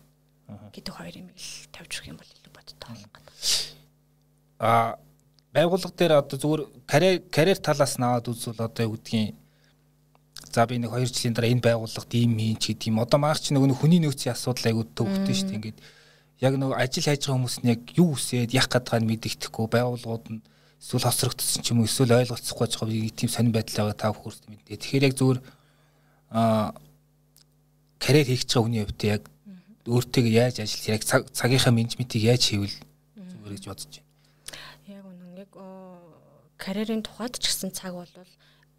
гэдэг 0.72 0.94
хоёр 0.96 1.14
юм 1.20 1.29
ил 1.29 1.50
тавьж 1.77 1.92
өгөх 1.92 2.09
юм 2.09 2.16
бол 2.16 2.31
илүү 2.33 2.53
бодтой 2.57 2.77
болох 2.88 3.11
гэдэг. 3.12 3.35
Аа 4.64 4.96
байгууллага 5.55 5.94
дээр 5.94 6.12
одоо 6.18 6.37
зүгээр 6.40 6.62
карьер 6.88 7.16
карьер 7.29 7.59
талаас 7.61 7.94
нь 8.00 8.05
аваад 8.05 8.27
үзвэл 8.33 8.64
одоо 8.64 8.83
юу 8.88 8.96
гэдгийг 8.96 9.37
за 10.54 10.66
би 10.70 10.78
нэг 10.78 10.94
2 10.94 11.10
жилийн 11.10 11.34
дараа 11.34 11.50
энэ 11.50 11.66
байгууллагад 11.66 12.14
ийм 12.14 12.38
хийн 12.38 12.58
ч 12.62 12.64
гэдэг 12.70 12.88
юм. 12.94 13.02
Одоо 13.02 13.18
маач 13.18 13.50
нөгөө 13.50 13.74
хүний 13.74 13.98
нөөцийн 13.98 14.38
асуудал 14.38 14.70
айгуу 14.70 14.86
төвхтэй 14.94 15.34
шүү 15.34 15.48
дээ. 15.50 15.58
Ингээд 15.58 15.78
яг 16.46 16.54
нөгөө 16.54 16.78
ажил 16.78 17.06
хайж 17.10 17.22
байгаа 17.26 17.34
хүмүүс 17.42 17.56
нь 17.58 17.70
яг 17.74 17.80
юу 17.98 18.14
үсээд 18.14 18.54
яах 18.54 18.70
гээд 18.70 18.86
байгааг 18.86 19.10
мэддэхгүй 19.10 19.66
байгууллагууд 19.74 20.26
нь 20.30 20.40
эсвэл 20.78 21.06
хосрогдсон 21.10 21.62
ч 21.64 21.66
юм 21.74 21.82
уу 21.82 21.90
эсвэл 21.90 22.14
ойлголцохгүй 22.22 22.66
байгаа 22.70 22.86
нэг 22.86 23.14
тийм 23.18 23.30
сонир 23.34 23.52
байдал 23.58 23.90
байгаа 23.90 23.98
та 23.98 24.14
бүхэн 24.14 24.54
мэдээ. 24.54 24.78
Тэгэхээр 24.78 25.06
яг 25.10 25.14
зүгээр 25.18 25.40
аа 26.30 26.70
карьер 27.98 28.26
хийх 28.30 28.46
байгаа 28.46 28.62
хүний 28.62 28.82
хувьд 28.86 29.02
яг 29.10 29.22
өөртөө 29.90 30.24
яаж 30.30 30.56
ажил 30.62 30.94
яг 30.94 31.02
цагийнхаа 31.04 31.74
менежментийг 31.74 32.22
яаж 32.30 32.42
хийвэл 32.46 32.78
зүгээр 33.18 33.54
гэж 33.58 33.64
бодож 33.66 33.90
байна. 33.90 34.06
Яг 34.86 35.02
үнэн 35.02 35.32
яг 35.42 35.52
карьерийн 36.62 37.02
тухайд 37.02 37.42
ч 37.42 37.50
гэсэн 37.50 37.74
цаг 37.74 37.98
бол 37.98 38.12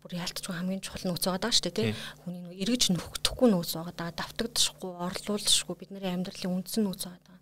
бүр 0.06 0.22
яалтчгүй 0.22 0.54
хамгийн 0.54 0.86
чухал 0.86 1.10
нөөц 1.10 1.26
байгаа 1.26 1.42
даа 1.42 1.54
шүү 1.58 1.66
дээ 1.66 1.78
тий. 1.82 1.92
Хүний 2.22 2.42
нэг 2.46 2.62
эргэж 2.62 2.84
нөхөхгүй 2.94 3.50
нөөц 3.50 3.72
байгаа 3.74 3.96
даа. 3.98 4.12
Давтагдчихгүй, 4.14 4.92
орлуулчихгүй 5.02 5.76
бидний 5.82 6.06
амьдралын 6.06 6.62
үндсэн 6.62 6.86
нөөц 6.86 7.04
байгаа 7.10 7.36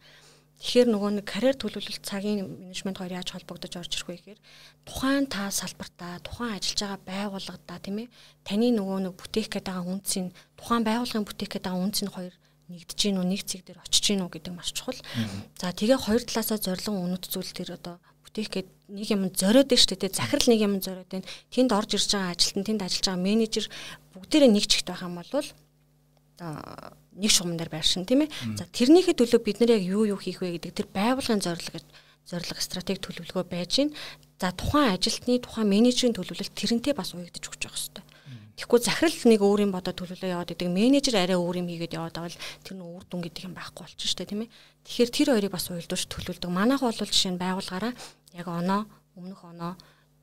Тэгэхээр 0.63 0.95
нөгөө 0.95 1.12
нэг 1.19 1.28
карьер 1.28 1.60
төлөвлөлт 1.60 2.08
цагийн 2.08 2.47
менежмент 2.47 2.95
хоёр 2.95 3.19
яаж 3.19 3.36
холбогдож 3.36 3.84
орж 3.84 3.99
ирэх 3.99 4.08
вэ 4.08 4.15
гэхээр 4.15 4.41
тухайн 4.88 5.28
та 5.28 5.52
салбартаа, 5.52 6.23
тухайн 6.23 6.56
ажиллаж 6.56 7.04
байгаа 7.04 7.04
байгууллагадаа 7.04 7.80
тийм 7.84 8.08
ээ 8.08 8.13
таны 8.47 8.71
нөгөө 8.71 8.99
нэг 9.04 9.13
бүтээх 9.19 9.52
гээд 9.52 9.67
байгаа 9.67 9.91
үнцийн 9.91 10.32
тухайн 10.56 10.88
байгууллагын 10.88 11.28
бүтээх 11.28 11.52
гээд 11.52 11.67
байгаа 11.67 11.84
үнцийн 11.84 12.12
хоёр 12.15 12.34
нэгдэж 12.71 12.95
гин 12.95 13.19
үү, 13.19 13.28
нэг 13.28 13.41
цэг 13.43 13.62
дээр 13.67 13.84
очиж 13.84 14.04
гин 14.08 14.23
үү 14.23 14.32
гэдэг 14.39 14.54
маш 14.56 14.71
чухал. 14.71 15.04
За 15.60 15.76
тэгээ 15.76 15.99
хоёр 15.99 16.23
талаасаа 16.23 16.60
зорилго 16.63 16.95
үнэт 16.95 17.28
зүйл 17.28 17.52
тэр 17.52 17.76
одоо 17.76 17.99
бүтээх 18.34 18.50
гээд 18.50 18.69
нэг 18.89 19.08
юм 19.13 19.30
зориод 19.30 19.69
нь 19.69 19.78
шүү 19.78 19.93
дээ. 19.93 20.10
Захирал 20.10 20.50
нэг 20.50 20.62
юм 20.65 20.82
зориод 20.82 21.06
байна. 21.06 21.30
Тэнд 21.54 21.69
орж 21.69 22.02
ирж 22.02 22.10
байгаа 22.17 22.34
ажилтан, 22.34 22.65
тэнд 22.65 22.82
ажиллаж 22.82 23.06
байгаа 23.06 23.22
менежер 23.22 23.65
бүгдээрээ 24.17 24.50
нэг 24.50 24.65
чигт 24.65 24.89
байх 24.89 25.06
юм 25.06 25.22
бол 25.22 25.30
одоо 25.30 26.98
нэг 27.13 27.30
шугам 27.30 27.62
дээр 27.62 27.69
байршин 27.69 28.10
тийм 28.10 28.26
ээ. 28.26 28.34
За 28.58 28.65
тэрнийхээ 28.65 29.13
төлөө 29.13 29.38
бид 29.46 29.62
нэр 29.62 29.78
яг 29.78 29.86
юу 29.86 30.10
юу 30.10 30.17
хийх 30.17 30.41
вэ 30.41 30.58
гэдэг 30.58 30.74
тэр 30.74 30.88
байгуулгын 30.89 31.46
зорилго 31.46 31.78
зорилго 32.26 32.58
стратеги 32.58 33.06
төлөвлөгөө 33.06 33.46
байж 33.46 33.72
гин. 33.78 33.93
За 34.41 34.50
тухайн 34.50 34.98
ажилтны 34.98 35.38
тухайн 35.38 35.69
менежерийн 35.69 36.17
төлөвлөлт 36.17 36.58
тэрнтэй 36.58 36.98
бас 36.98 37.13
уягдж 37.13 37.38
өгч 37.38 37.69
явах 37.69 37.78
хэрэгтэй. 37.78 38.04
Тэгэхгүй 38.54 38.80
захирал 38.86 39.22
нэг 39.34 39.42
өөр 39.42 39.60
юм 39.66 39.72
бодоод 39.74 39.98
төлөвлөө 39.98 40.30
яваад 40.30 40.54
идэг 40.54 40.70
менежер 40.70 41.18
арай 41.18 41.38
өөр 41.38 41.66
юм 41.66 41.68
хийгээд 41.74 41.98
яваад 41.98 42.13
байгаа 42.13 42.32
л 42.38 42.42
тэр 42.62 42.74
нь 42.78 42.86
үр 42.86 43.04
дүн 43.10 43.22
гэдэг 43.26 43.44
юм 43.50 43.58
байхгүй 43.58 43.82
болчих 43.82 44.10
штэ 44.13 44.30
тийм 44.30 44.46
ээ. 44.46 44.54
Тэгэхээр 44.86 45.10
тэр 45.10 45.30
хоёрыг 45.34 45.54
бас 45.58 45.66
уялдуулж 45.74 46.06
төлөвлөдөг. 46.06 46.52
Манайх 46.54 46.86
бол 46.86 46.94
жишээ 46.94 47.34
нь 47.34 47.42
байгуулгаараа 47.42 47.94
яг 48.38 48.48
оноо 48.48 48.86
өмнөх 49.18 49.42
оноо 49.42 49.74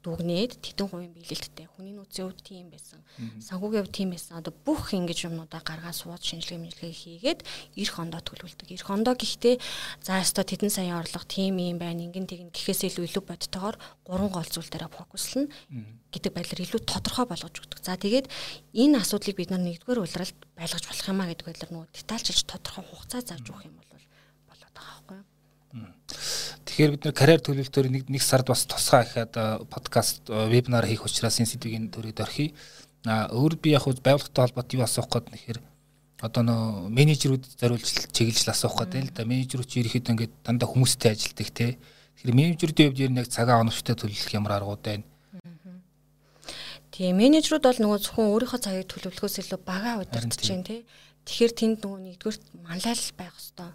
дүгнээд 0.04 0.52
тедэн 0.64 0.88
хувийн 0.88 1.12
биелэлттэй 1.12 1.66
хүний 1.68 1.94
нөөцийн 1.94 2.26
хувьд 2.28 2.40
тийм 2.40 2.68
байсан 2.72 3.00
санхүүгийн 3.18 3.84
хувьд 3.84 3.96
тийм 3.96 4.10
байсан. 4.14 4.40
Одоо 4.40 4.54
бүх 4.64 4.94
ингэж 4.96 5.28
юмнуудаа 5.28 5.60
гаргаад 5.60 5.96
сууд 5.96 6.22
шинжилгээ 6.24 6.60
мэлгээ 6.60 6.92
хийгээд 6.94 7.40
эх 7.76 7.90
хондоо 7.92 8.20
төлөвлөдөг. 8.24 8.68
Эх 8.72 8.86
хондоо 8.86 9.14
гэхдээ 9.16 9.56
за 10.00 10.20
өстой 10.20 10.44
тедэн 10.48 10.72
саяын 10.72 11.00
орлого 11.04 11.26
тийм 11.28 11.60
юм 11.60 11.78
байна 11.78 12.04
ингэн 12.06 12.26
тэгнэ 12.28 12.54
гэхээс 12.54 12.88
илүү 12.88 13.04
илүү 13.12 13.24
бодтойгоор 13.28 13.76
гурван 14.06 14.32
гол 14.32 14.48
зүйл 14.48 14.70
дээр 14.72 14.88
фокуслна 14.88 15.50
гэдэг 16.14 16.32
байдлаар 16.32 16.64
илүү 16.64 16.80
тодорхой 16.86 17.26
болгож 17.28 17.54
өгдөг. 17.60 17.80
За 17.84 18.00
тэгээд 18.00 18.26
энэ 18.72 19.00
асуудлыг 19.04 19.36
бид 19.36 19.50
нар 19.52 19.62
нэгдүгээр 19.64 20.00
улиралд 20.00 20.38
байлгаж 20.56 20.84
болох 20.88 21.10
юмаа 21.12 21.28
гэдэг 21.28 21.46
байдлаар 21.46 21.72
нөгөө 21.76 21.88
детальчилж 21.92 22.40
тодорхой 22.48 22.84
хугацаа 22.88 23.20
зарж 23.20 23.46
өгөх 23.52 23.68
юм 23.68 23.76
бол 23.76 23.88
болоод 24.48 24.74
байгаа 24.74 25.02
байхгүй 25.04 25.29
Тэгэхээр 25.70 26.90
бид 26.98 27.04
нэр 27.06 27.14
карьер 27.14 27.40
төлөвлөлтөөр 27.42 27.88
нэг 27.90 28.04
нэг 28.10 28.22
сард 28.22 28.50
бас 28.50 28.66
тусгай 28.66 29.06
ихэд 29.06 29.34
подкаст 29.70 30.26
вебинар 30.26 30.86
хийх 30.86 31.06
учраас 31.06 31.38
энэ 31.38 31.50
сэдвийн 31.54 31.90
төрөд 31.94 32.18
орхий. 32.18 32.54
А 33.06 33.30
өөр 33.30 33.54
би 33.56 33.72
яг 33.72 33.86
байгууллагатай 33.86 34.42
холбоотой 34.50 34.76
юу 34.78 34.84
асуух 34.84 35.08
гээд 35.08 35.30
нэхэр 35.30 35.58
одоо 36.20 36.42
нөө 36.44 36.90
менежерүүд 36.92 37.44
зориулж 37.56 38.12
чиглэл 38.12 38.52
асуух 38.52 38.76
гээд 38.82 39.08
л 39.08 39.14
да 39.14 39.24
менежерүүд 39.24 39.70
чи 39.70 39.80
ирэхэд 39.80 40.10
ингээд 40.12 40.32
дандаа 40.44 40.68
хүмүүстэй 40.68 41.16
ажилдаг 41.16 41.48
те. 41.54 41.78
Тэгэхээр 42.20 42.36
менежерүүдийн 42.36 42.88
хувьд 42.92 43.04
ер 43.06 43.12
нь 43.14 43.20
яг 43.24 43.28
цагаа 43.32 43.62
оновчтой 43.64 43.96
төлөвлөх 43.96 44.34
ямар 44.36 44.60
аргууд 44.60 44.82
байна? 44.84 45.06
Тийм 46.92 47.16
менежерүүд 47.16 47.64
бол 47.64 47.80
нөгөө 47.80 47.98
зөвхөн 48.04 48.30
өөрийнхөө 48.34 48.60
цагийг 48.60 48.88
төлөвлөхөөс 48.92 49.36
илүү 49.40 49.60
бага 49.64 50.02
удирдах 50.04 50.36
чинь 50.36 50.66
тий. 50.66 50.84
Тэгэхээр 51.24 51.52
тэнд 51.56 51.78
нөгөө 51.80 52.00
нэгдүгээр 52.04 52.38
манлайл 52.68 53.04
байх 53.16 53.32
хэвээр 53.32 53.72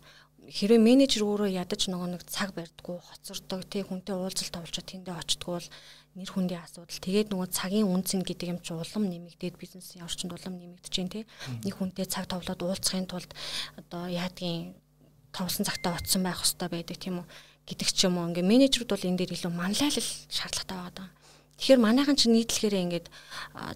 хэрвээ 0.49 0.81
менежер 0.81 1.25
өөрөө 1.25 1.49
ядаж 1.57 1.89
нөгөө 1.89 2.09
нэг 2.13 2.23
цаг 2.29 2.53
барьдггүй 2.53 2.97
хоцордог 3.01 3.65
тий 3.65 3.81
хүнтэй 3.81 4.13
уулзалт 4.13 4.53
тавьлчаад 4.53 4.87
тэндээ 4.87 5.15
очтгоо 5.17 5.57
л 5.57 5.69
нэр 6.15 6.29
хүндийн 6.31 6.63
асуудал. 6.63 7.01
Тэгээд 7.01 7.33
нөгөө 7.33 7.49
цагийн 7.51 7.89
үнцэн 7.89 8.21
гэдэг 8.23 8.47
юм 8.53 8.59
чи 8.63 8.71
улам 8.71 9.03
нэмэгдээд 9.09 9.59
бизнесийн 9.59 10.05
орчинд 10.05 10.31
улам 10.31 10.55
нэмэгдэж 10.55 10.93
байна 10.95 11.11
тий. 11.11 11.23
Нэг 11.65 11.73
хүнтэй 11.75 12.05
цаг 12.07 12.29
товлоод 12.31 12.61
уулзахын 12.61 13.09
тулд 13.09 13.31
одоо 13.75 14.07
яадгийн 14.07 14.77
товсон 15.35 15.67
цагтаа 15.67 15.99
очсон 15.99 16.23
байх 16.23 16.39
хэрэгтэй 16.39 16.69
байдаг 16.71 16.97
тийм 16.97 17.15
үү? 17.19 17.27
Гэдэг 17.67 17.89
ч 17.91 18.07
юм 18.07 18.15
уу? 18.21 18.31
Ингээ 18.31 18.45
менежерүүд 18.47 18.91
бол 18.95 19.07
энэ 19.11 19.19
дээр 19.19 19.35
илүү 19.35 19.51
манлайлал 19.51 20.09
шаардлагатай 20.31 20.77
байгаа. 20.79 21.07
Тэгэхээр 21.59 21.83
манайхан 21.83 22.15
чинь 22.15 22.35
нийтлэхээр 22.35 22.75
ингээд 22.83 23.07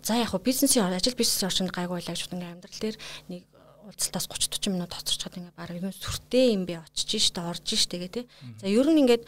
за 0.04 0.14
яг 0.20 0.32
хөө 0.32 0.44
бизнесийн 0.44 0.88
ажил 0.88 1.16
бизнесийн 1.16 1.48
орчинд 1.48 1.72
гайгүй 1.76 2.00
байлаа 2.00 2.16
гэж 2.16 2.28
ингээ 2.32 2.54
амьдрал 2.56 2.80
дээр 2.80 2.98
нэг 3.32 3.42
уулзалтаас 3.89 4.30
30 4.30 4.60
40 4.60 4.75
минут 4.78 4.93
тоцорчод 4.93 5.34
ингээ 5.34 5.58
баг 5.58 5.73
юм 5.73 5.89
сүртэй 5.89 6.54
юм 6.54 6.63
би 6.69 6.78
очиж 6.78 7.34
штэ 7.34 7.41
орж 7.41 7.65
штэ 7.65 7.97
гэ 7.97 8.10
тэ. 8.13 8.21
За 8.62 8.69
ер 8.69 8.86
нь 8.86 9.02
ингээд 9.02 9.25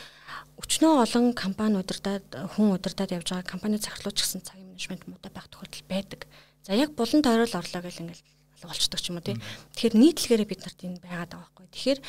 өчнөө 0.61 1.01
олон 1.01 1.33
компани 1.33 1.81
удирдаад 1.81 2.29
хүн 2.53 2.77
удирдаад 2.77 3.15
явж 3.17 3.27
байгаа 3.33 3.49
компани 3.49 3.81
захирлууч 3.81 4.21
гэсэн 4.21 4.45
цагийн 4.45 4.69
менежмент 4.69 5.09
муутай 5.09 5.33
байх 5.33 5.49
тохиолдол 5.49 5.85
байдаг. 5.89 6.29
За 6.61 6.77
яг 6.77 6.93
булан 6.93 7.25
тойрол 7.25 7.57
орлоо 7.57 7.81
гэл 7.81 8.05
ингээл 8.05 8.23
болчдөг 8.61 9.01
ч 9.01 9.09
юм 9.09 9.17
уу 9.17 9.25
тий. 9.25 9.37
Тэгэхээр 9.73 9.95
нийтлэгээр 9.97 10.45
бид 10.45 10.61
нарт 10.61 10.79
энэ 10.85 11.01
байгаад 11.01 11.31
байгаа 11.33 11.49
байхгүй. 11.49 11.67
Тэгэхээр 11.73 11.99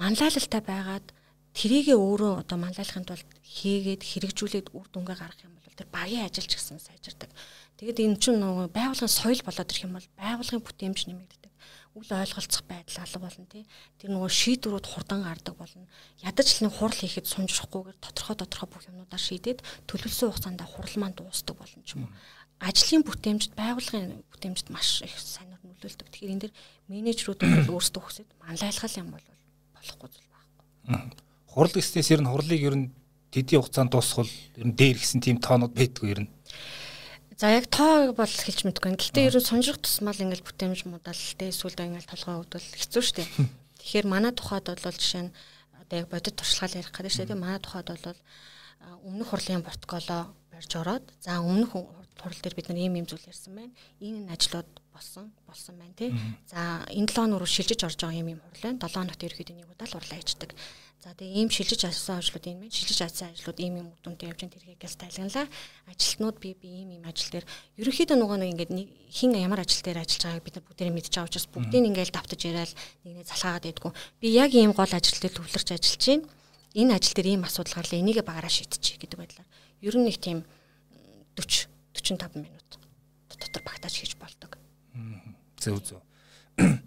манлайлалтай 0.00 0.62
байгаад 0.64 1.06
тэрийгээ 1.52 1.98
өөрөө 1.98 2.32
одоо 2.40 2.56
манлайлахын 2.56 3.04
тулд 3.04 3.28
хийгээд 3.44 4.02
хэрэгжүүлээд 4.06 4.72
үр 4.72 4.86
дүнгээ 4.88 5.18
гаргах 5.20 5.44
юм 5.44 5.52
бол 5.58 5.76
тэр 5.76 5.88
багийн 5.92 6.24
ажил 6.24 6.48
ч 6.48 6.56
гэсэн 6.56 6.80
сайжирдаг. 6.80 7.28
Тэгэд 7.76 8.00
энэ 8.00 8.20
чинь 8.22 8.40
нөгөө 8.40 8.72
байгууллагын 8.72 9.10
соёл 9.10 9.42
болоод 9.44 9.68
ирэх 9.68 9.84
юм 9.84 9.96
бол 9.98 10.08
байгууллагын 10.16 10.64
бүтээмж 10.64 11.00
нэмэгддэг 11.10 11.39
үл 11.98 12.06
ойлголцох 12.06 12.62
байдал 12.70 13.02
алга 13.02 13.18
болно 13.18 13.46
тий. 13.50 13.66
Тэр 13.98 14.14
нөгөө 14.14 14.30
шийдвэрүүд 14.30 14.86
хурдан 14.86 15.26
гардаг 15.26 15.54
болно. 15.58 15.86
Ядаж 16.22 16.48
л 16.54 16.70
нэг 16.70 16.74
хурал 16.78 16.94
хийхэд 16.94 17.26
сунжрахгүйгээр 17.26 17.98
тодорхой 17.98 18.36
тодорхой 18.38 18.68
бүх 18.70 18.86
юмнуудаа 18.86 19.18
шийдээд 19.18 19.64
төлөвлөсөн 19.90 20.30
хугацаанд 20.30 20.62
хурал 20.62 20.96
маань 21.02 21.18
дуустдаг 21.18 21.58
болно 21.58 21.82
ч 21.82 21.98
юм 21.98 22.06
уу. 22.06 22.14
Ажлын 22.62 23.02
бүтээмжид 23.02 23.52
байгууллагын 23.58 24.22
бүтээмжид 24.30 24.68
маш 24.70 25.02
их 25.02 25.18
сайн 25.18 25.50
нөлөөлдөг. 25.80 26.08
Тэгэхээр 26.12 26.34
энэ 26.36 26.42
дэр 26.46 26.52
менежерүүд 26.92 27.40
бол 27.40 27.80
өөрсдөө 27.80 28.02
хүсээд 28.04 28.30
манлайлгал 28.38 29.00
юм 29.00 29.08
бол 29.16 29.26
болохгүй 29.74 30.08
зүйл 30.12 30.30
байхгүй. 30.30 30.64
Хурал 31.50 31.74
гэснээс 31.74 32.10
ер 32.14 32.20
нь 32.20 32.30
хурлыг 32.30 32.60
ер 32.60 32.76
нь 32.76 32.92
тэдийн 33.32 33.64
хугацаанд 33.64 33.90
дуусгал 33.90 34.30
ер 34.60 34.66
нь 34.68 34.76
дээр 34.76 34.98
гисэн 35.00 35.24
тийм 35.24 35.40
тоонууд 35.40 35.72
байдгүй 35.72 36.08
ер 36.12 36.20
нь 36.26 36.30
За 37.40 37.48
яг 37.48 37.72
тоо 37.72 38.12
бол 38.12 38.28
хэлж 38.28 38.68
мэдгүй. 38.68 39.00
Гэхдээ 39.00 39.32
ерөн 39.32 39.40
сонжих 39.40 39.80
тусмал 39.80 40.12
ингээл 40.12 40.44
бүтээмж 40.44 40.84
модал 40.84 41.16
тэ 41.16 41.48
эсвэл 41.48 41.72
ингээл 41.72 42.12
толгой 42.12 42.36
өвдөл 42.36 42.60
хэцүү 42.60 43.00
шттэ. 43.00 43.24
Тэгэхээр 43.80 44.12
манай 44.12 44.36
тухайд 44.36 44.68
бол 44.68 44.76
жишээ 44.76 45.24
нь 45.24 45.32
одоо 45.72 46.04
яг 46.04 46.12
бодит 46.12 46.36
туршлагаар 46.36 46.84
ярих 46.84 46.92
гэдэг 46.92 47.08
шттэ. 47.16 47.40
Манай 47.40 47.56
тухайд 47.64 47.88
бол 47.96 48.20
өмнөх 49.08 49.32
хурлын 49.32 49.64
протоколоо 49.64 50.36
гарч 50.52 50.72
ороод 50.76 51.04
за 51.24 51.40
өмнөх 51.40 51.72
хурал 52.18 52.40
дээр 52.42 52.56
бид 52.58 52.68
нар 52.68 52.80
ийм 52.80 52.94
ийм 52.98 53.06
зүйл 53.06 53.30
ярьсан 53.30 53.54
байна. 53.54 53.74
Энэ 54.00 54.32
ажлууд 54.34 54.70
болсон 54.90 55.30
болсон 55.46 55.78
байна 55.78 55.94
тий. 55.94 56.10
За 56.50 56.82
энэ 56.90 57.06
7 57.06 57.30
нуруу 57.30 57.46
шилжиж 57.46 57.84
орж 57.86 58.00
байгаа 58.00 58.18
ийм 58.18 58.34
ийм 58.34 58.40
хурал 58.42 58.64
байна. 58.74 58.82
7 58.82 58.98
хоногт 58.98 59.22
ерөөхдөө 59.22 59.56
нэг 59.56 59.70
удаа 59.70 59.88
л 59.88 59.98
урлаа 60.00 60.18
хийдэг. 60.18 60.52
За 61.00 61.16
тэгээ 61.16 61.32
ийм 61.32 61.48
шилжиж 61.48 61.88
ажилласан 61.88 62.20
ажлууд 62.20 62.44
энэ 62.44 62.60
байна. 62.60 62.76
Шилжиж 62.76 63.00
ажилласан 63.00 63.32
ажлууд 63.32 63.58
ийм 63.64 63.74
ийм 63.80 63.88
үр 63.88 64.00
дүнтэй 64.04 64.28
явж 64.28 64.40
байгаа 64.44 64.60
тэргээс 64.60 64.96
тайлганлаа. 65.00 65.46
Ажилтнууд 65.88 66.36
би 66.36 66.52
би 66.52 66.68
ийм 66.68 66.90
ийм 67.00 67.04
ажил 67.08 67.32
дээр 67.32 67.46
ерөөхдөө 67.80 68.16
нөгөө 68.20 68.36
нэг 68.36 68.50
ингээд 68.52 68.72
хин 69.08 69.32
ямар 69.32 69.64
ажил 69.64 69.80
дээр 69.80 70.04
ажиллаж 70.04 70.28
байгааг 70.28 70.44
бид 70.44 70.54
нар 70.60 70.66
бүгдээрээ 70.68 70.96
мэдж 71.00 71.08
байгаа 71.08 71.28
учраас 71.32 71.48
бүгдийг 71.48 71.88
ингээд 71.88 72.12
давтаж 72.12 72.40
яриад 72.44 72.72
нэг 73.08 73.12
нэг 73.16 73.26
залхаагаад 73.32 73.64
байдгүй. 73.64 73.92
Би 74.20 74.28
яг 74.28 74.52
ийм 74.52 74.76
гол 74.76 74.92
ажил 74.92 75.16
дээр 75.24 75.34
төвлөрч 75.40 75.68
ажиллаж 75.72 76.04
байна. 76.04 76.28
Энэ 76.76 76.92
ажил 77.00 77.16
дээр 77.16 77.28
ийм 77.32 77.48
асуудал 77.48 77.80
гарлаа 77.80 77.96
энийгээ 78.04 78.28
багаараа 78.28 78.52
шийдчихье 78.52 79.00
гэдэг 79.00 79.16
байдлаар. 79.16 79.48
Ер 79.80 79.96
нь 79.96 80.04
нэг 80.04 80.20
тийм 80.20 80.44
40 81.40 81.69
45 82.02 82.34
минут 82.36 82.78
дотор 83.40 83.62
багтааж 83.64 83.94
хийж 83.94 84.16
болдог. 84.16 84.58
Зөв 85.58 85.80
зөв. 85.84 86.00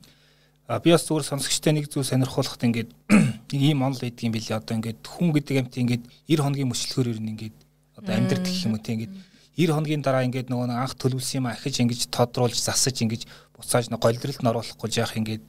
А 0.67 0.79
би 0.79 0.91
бас 0.95 1.03
зүгээр 1.03 1.27
сонсогчтой 1.27 1.73
нэг 1.75 1.91
зүйл 1.91 2.07
сонирхуулахад 2.07 2.63
ингээд 2.63 2.89
нэг 3.11 3.61
ийм 3.67 3.83
онл 3.83 3.99
байдаг 3.99 4.23
юм 4.23 4.31
билээ. 4.31 4.57
Одоо 4.63 4.79
ингээд 4.79 5.03
хүн 5.03 5.29
гэдэг 5.35 5.59
амт 5.59 5.75
ингээд 5.75 6.03
90 6.31 6.39
хоногийн 6.39 6.71
мөчлөхөр 6.71 7.11
ер 7.11 7.19
нь 7.19 7.31
ингээд 7.35 7.57
одоо 7.99 8.13
амьдрэх 8.15 8.47
гэх 8.47 8.63
юм 8.63 8.79
уу 8.79 8.81
тийм 8.81 8.95
ингээд 9.03 9.13
90 9.59 9.75
хоногийн 9.75 10.01
дараа 10.07 10.23
ингээд 10.23 10.47
нөгөө 10.47 10.71
анх 10.71 10.95
төлөвлөсөн 10.95 11.43
юм 11.43 11.51
ахиж 11.51 11.83
ингэж 11.83 12.01
тодруулж 12.15 12.55
засаж 12.55 12.95
ингэж 12.95 13.27
буцааж 13.59 13.91
нэг 13.91 13.99
голдролд 13.99 14.39
нь 14.39 14.49
оруулахгүй 14.55 14.89
яах 14.95 15.19
ингээд 15.19 15.43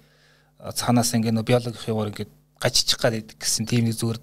цаанаас 0.74 1.14
ингээд 1.14 1.34
нөгөө 1.38 1.46
биологийн 1.46 1.90
яваар 1.94 2.10
ингээд 2.10 2.32
гажчих 2.58 2.98
гад 2.98 3.14
байдаг 3.14 3.38
гэсэн 3.38 3.70
тийм 3.70 3.86
нэг 3.86 3.94
зүгээр 3.94 4.18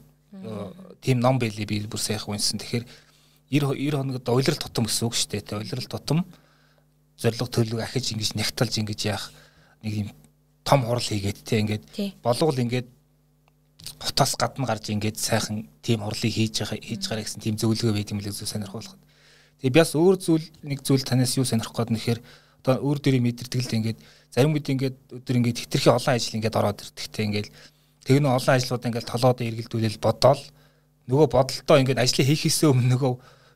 тийм 1.02 1.18
ном 1.24 1.40
байлээ 1.40 1.66
би 1.66 1.88
бүр 1.88 2.04
сайхан 2.04 2.36
унсан. 2.36 2.60
Тэгэхээр 2.60 2.86
90 3.52 3.76
90 3.76 4.00
хоногт 4.00 4.30
уйлрал 4.32 4.60
тутам 4.64 4.88
гэсэн 4.88 5.06
үг 5.08 5.16
шүү 5.16 5.30
дээ. 5.36 5.60
Уйлрал 5.60 5.90
тутам 5.92 6.24
зориг 7.20 7.44
төлөв 7.44 7.84
ахиж 7.84 8.16
ингэж 8.16 8.32
нягталж 8.40 8.74
ингэж 8.80 9.02
яах 9.06 9.30
нэг 9.84 9.94
юм 9.94 10.10
том 10.64 10.88
хурал 10.88 11.04
хийгээд 11.04 11.44
те 11.44 11.60
ингээд 11.60 11.84
болгол 12.24 12.58
ингээд 12.58 12.88
хотоос 14.00 14.34
гадна 14.40 14.66
гарч 14.66 14.90
ингээд 14.90 15.18
сайхан 15.20 15.68
тийм 15.82 16.02
хурлыг 16.02 16.34
хийж 16.34 16.64
хийж 16.64 17.04
гараа 17.06 17.26
гэсэн 17.26 17.42
тийм 17.42 17.56
зөвлөгөө 17.58 17.94
байт 17.94 18.12
юм 18.16 18.24
л 18.24 18.30
зү 18.32 18.46
сонирхуулахад. 18.46 18.98
Тэгээ 19.62 19.74
би 19.74 19.80
бас 19.82 19.94
өөр 19.94 20.16
зүйл 20.18 20.48
нэг 20.66 20.80
зүйл 20.82 21.06
танаас 21.06 21.38
юу 21.38 21.46
сонирхох 21.46 21.78
гээд 21.78 21.94
нэхэр 21.94 22.20
одоо 22.62 22.76
өөр 22.82 22.98
дөрийн 23.02 23.26
мэдэрдэг 23.26 23.62
л 23.62 23.78
ингээд 23.78 24.00
зарим 24.34 24.54
үед 24.54 24.70
ингээд 24.70 24.98
өдөр 25.22 25.38
ингээд 25.38 25.62
хитрхи 25.66 25.90
олон 25.90 26.14
ажил 26.14 26.38
ингээд 26.38 26.58
ороод 26.58 26.82
ирдэгтэй 26.82 27.26
ингээд 27.30 27.48
тэг 28.06 28.18
нэ 28.22 28.30
олон 28.30 28.54
ажлууд 28.58 28.86
ингээд 28.86 29.10
толоод 29.10 29.40
эргэлдүүлэл 29.42 30.02
бодоол 30.02 30.42
нөгөө 31.10 31.28
бодолтоо 31.30 31.78
ингээд 31.82 32.02
ажлыг 32.02 32.26
хийхээсээ 32.26 32.70
өмнө 32.70 32.90
нөгөө 32.98 33.14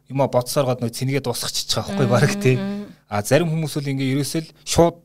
юм 0.10 0.22
а 0.22 0.28
бодсоор 0.30 0.66
гад 0.70 0.80
нөгөө 0.82 0.96
цэнэгээ 0.96 1.24
дуусгачих 1.26 1.66
байхгүй 1.74 2.08
баг 2.08 2.34
тий. 2.38 2.58
А 3.10 3.22
зарим 3.22 3.50
хүмүүс 3.50 3.74
бол 3.78 3.90
ингээд 3.90 4.14
ерөөсөл 4.14 4.48
шууд 4.66 5.02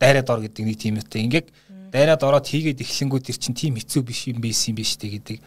дайраад 0.00 0.30
ор 0.30 0.40
гэдэг 0.42 0.64
нэг 0.66 0.78
тийм 0.78 0.98
үтэй. 0.98 1.22
Ингээд 1.26 1.48
дайраад 1.94 2.22
ороод 2.22 2.46
хийгээд 2.50 2.82
эхлэнгүүд 2.82 3.30
ир 3.30 3.38
чинь 3.38 3.54
тийм 3.54 3.74
хэцүү 3.78 4.02
биш 4.02 4.26
юм 4.26 4.42
байсан 4.42 4.74
биш 4.74 4.98
тий 4.98 5.18
гэдэг. 5.18 5.38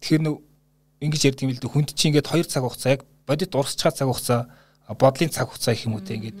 Тэгэхээр 0.00 0.22
нөө 0.24 0.36
ингэж 1.04 1.22
ярьд 1.28 1.42
юм 1.44 1.52
л 1.52 1.60
дээ 1.60 1.72
хүнд 1.72 1.92
чинь 1.92 2.16
ингээд 2.16 2.28
2 2.32 2.48
цаг 2.48 2.62
хугацаа 2.64 2.92
яг 2.96 3.02
бодит 3.28 3.52
урсчгаа 3.52 3.92
цаг 3.92 4.08
хугацаа 4.08 4.40
бодлын 4.96 5.30
цаг 5.30 5.48
хугацаа 5.52 5.74
их 5.76 5.84
юм 5.84 5.96
уу 5.96 6.04
те 6.04 6.16
ингээд 6.16 6.36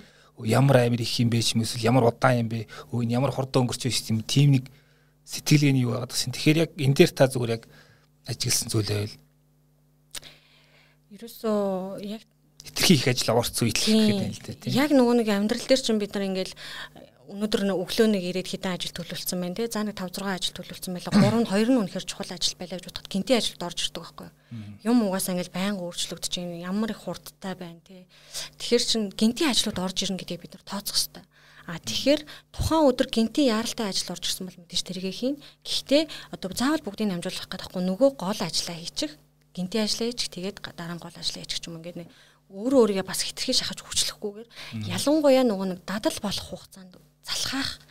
ямар 0.46 0.76
амир 0.86 1.02
их 1.02 1.12
юм 1.20 1.28
бэ 1.30 1.42
ч 1.42 1.54
юм 1.54 1.62
эсвэл 1.62 1.84
ямар 1.84 2.08
удаан 2.08 2.46
юм 2.46 2.48
бэ 2.48 2.66
өө 2.92 3.04
энэ 3.04 3.16
ямар 3.18 3.32
хурдан 3.32 3.66
өнгөрч 3.66 3.84
байсан 3.84 4.16
юм 4.16 4.22
тийм 4.24 4.56
нэг 4.56 4.70
сэтгэлгээний 5.28 5.84
юу 5.84 5.92
байгаад 5.98 6.12
гэсэн. 6.14 6.32
Тэгэхээр 6.32 6.58
яг 6.58 6.70
энэ 6.78 6.94
дээр 6.94 7.12
та 7.12 7.28
зүгээр 7.28 7.54
яг 7.58 7.62
ажигласан 8.26 8.68
зүйл 8.72 8.88
байвал 8.88 9.14
ерөөсөө 11.14 12.04
яг 12.04 12.22
хитрхи 12.64 12.94
их 12.94 13.08
ажил 13.08 13.36
орцсон 13.38 13.68
итлэх 13.68 13.88
гэдэг 13.88 14.16
юм 14.18 14.32
л 14.34 14.42
дээ 14.44 14.56
тийм. 14.60 14.74
Яг 14.76 14.90
нөгөө 14.92 15.14
нэг 15.22 15.28
амьдрал 15.32 15.64
дээр 15.64 15.82
чинь 15.82 16.00
бид 16.02 16.12
нар 16.12 16.28
ингээл 16.28 16.54
өнөөдөр 17.28 17.62
нэг 17.68 17.76
өглөө 17.76 18.08
нэг 18.08 18.24
ирээд 18.32 18.48
хитэн 18.48 18.72
ажил 18.72 18.96
төлөвлөсөн 18.96 19.40
байна 19.40 19.56
те. 19.56 19.68
За 19.68 19.84
нэг 19.84 20.00
5 20.00 20.16
6 20.16 20.32
ажил 20.32 20.56
төлөвлөсөн 20.56 20.92
байлаа. 20.96 21.12
3 21.12 21.44
нь 21.44 21.48
2 21.48 21.68
нь 21.68 21.80
үнэхээр 21.84 22.06
чухал 22.08 22.32
ажил 22.32 22.56
байлаа 22.56 22.80
гэж 22.80 22.86
бодоход 22.88 23.12
гинти 23.12 23.32
ажилд 23.36 23.62
орж 23.68 23.78
ирдэг 23.84 24.00
байхгүй 24.00 24.26
юу? 24.28 24.36
Юм 24.88 24.96
угаасаа 25.04 25.36
ингээл 25.36 25.52
байнга 25.52 25.84
өөрчлөгдөж 25.84 26.32
байна. 26.40 26.56
Ямар 26.64 26.90
их 26.96 27.04
хурдтай 27.04 27.52
байна 27.52 27.80
те. 27.84 28.08
Тэгэхээр 28.56 28.84
чин 28.88 29.02
гинти 29.12 29.44
ажлууд 29.44 29.76
орж 29.76 29.96
ирнэ 30.08 30.16
гэдгийг 30.24 30.40
бид 30.40 30.52
нар 30.56 30.64
тооцох 30.64 30.96
хэрэгтэй. 30.96 31.24
А 31.68 31.76
тэгэхээр 31.76 32.20
тухайн 32.48 32.88
өдөр 32.88 33.08
гинти 33.12 33.44
яаралтай 33.44 33.92
ажил 33.92 34.16
орж 34.16 34.24
ирсэн 34.24 34.48
бол 34.48 34.60
мэдээж 34.64 34.82
тэргээ 34.88 35.12
хийн. 35.20 35.36
Гэхдээ 35.68 36.02
одоо 36.32 36.48
заавал 36.56 36.80
бүгдийг 36.80 37.12
намжуулах 37.12 37.44
гэдэгхгүй 37.44 37.82
нөгөө 37.84 38.10
гол 38.16 38.40
ажиллаа 38.40 38.76
хийчих. 38.80 39.20
Гинти 39.58 39.82
ажиллаа 39.82 40.14
хийчих. 40.14 40.30
Тэгээд 40.30 40.62
дараа 40.78 40.94
нь 40.94 41.02
гол 41.02 41.18
ажиллаа 41.18 41.42
хийчих 41.42 41.66
юм 41.66 41.82
ингээд 41.82 42.06
өөрөө 42.48 42.80
өөрийгөө 42.94 43.06
бас 43.10 43.26
хитрхи 43.26 43.52
шахаж 43.58 43.82
хүчлэхгүйгээр 43.82 44.48
ялангуяа 44.86 45.44
нөгөө 45.44 45.66
нэг 45.74 45.80
дадал 45.82 46.18
болох 46.22 46.46
хугацаанд 46.48 46.94
залхаах 47.26 47.82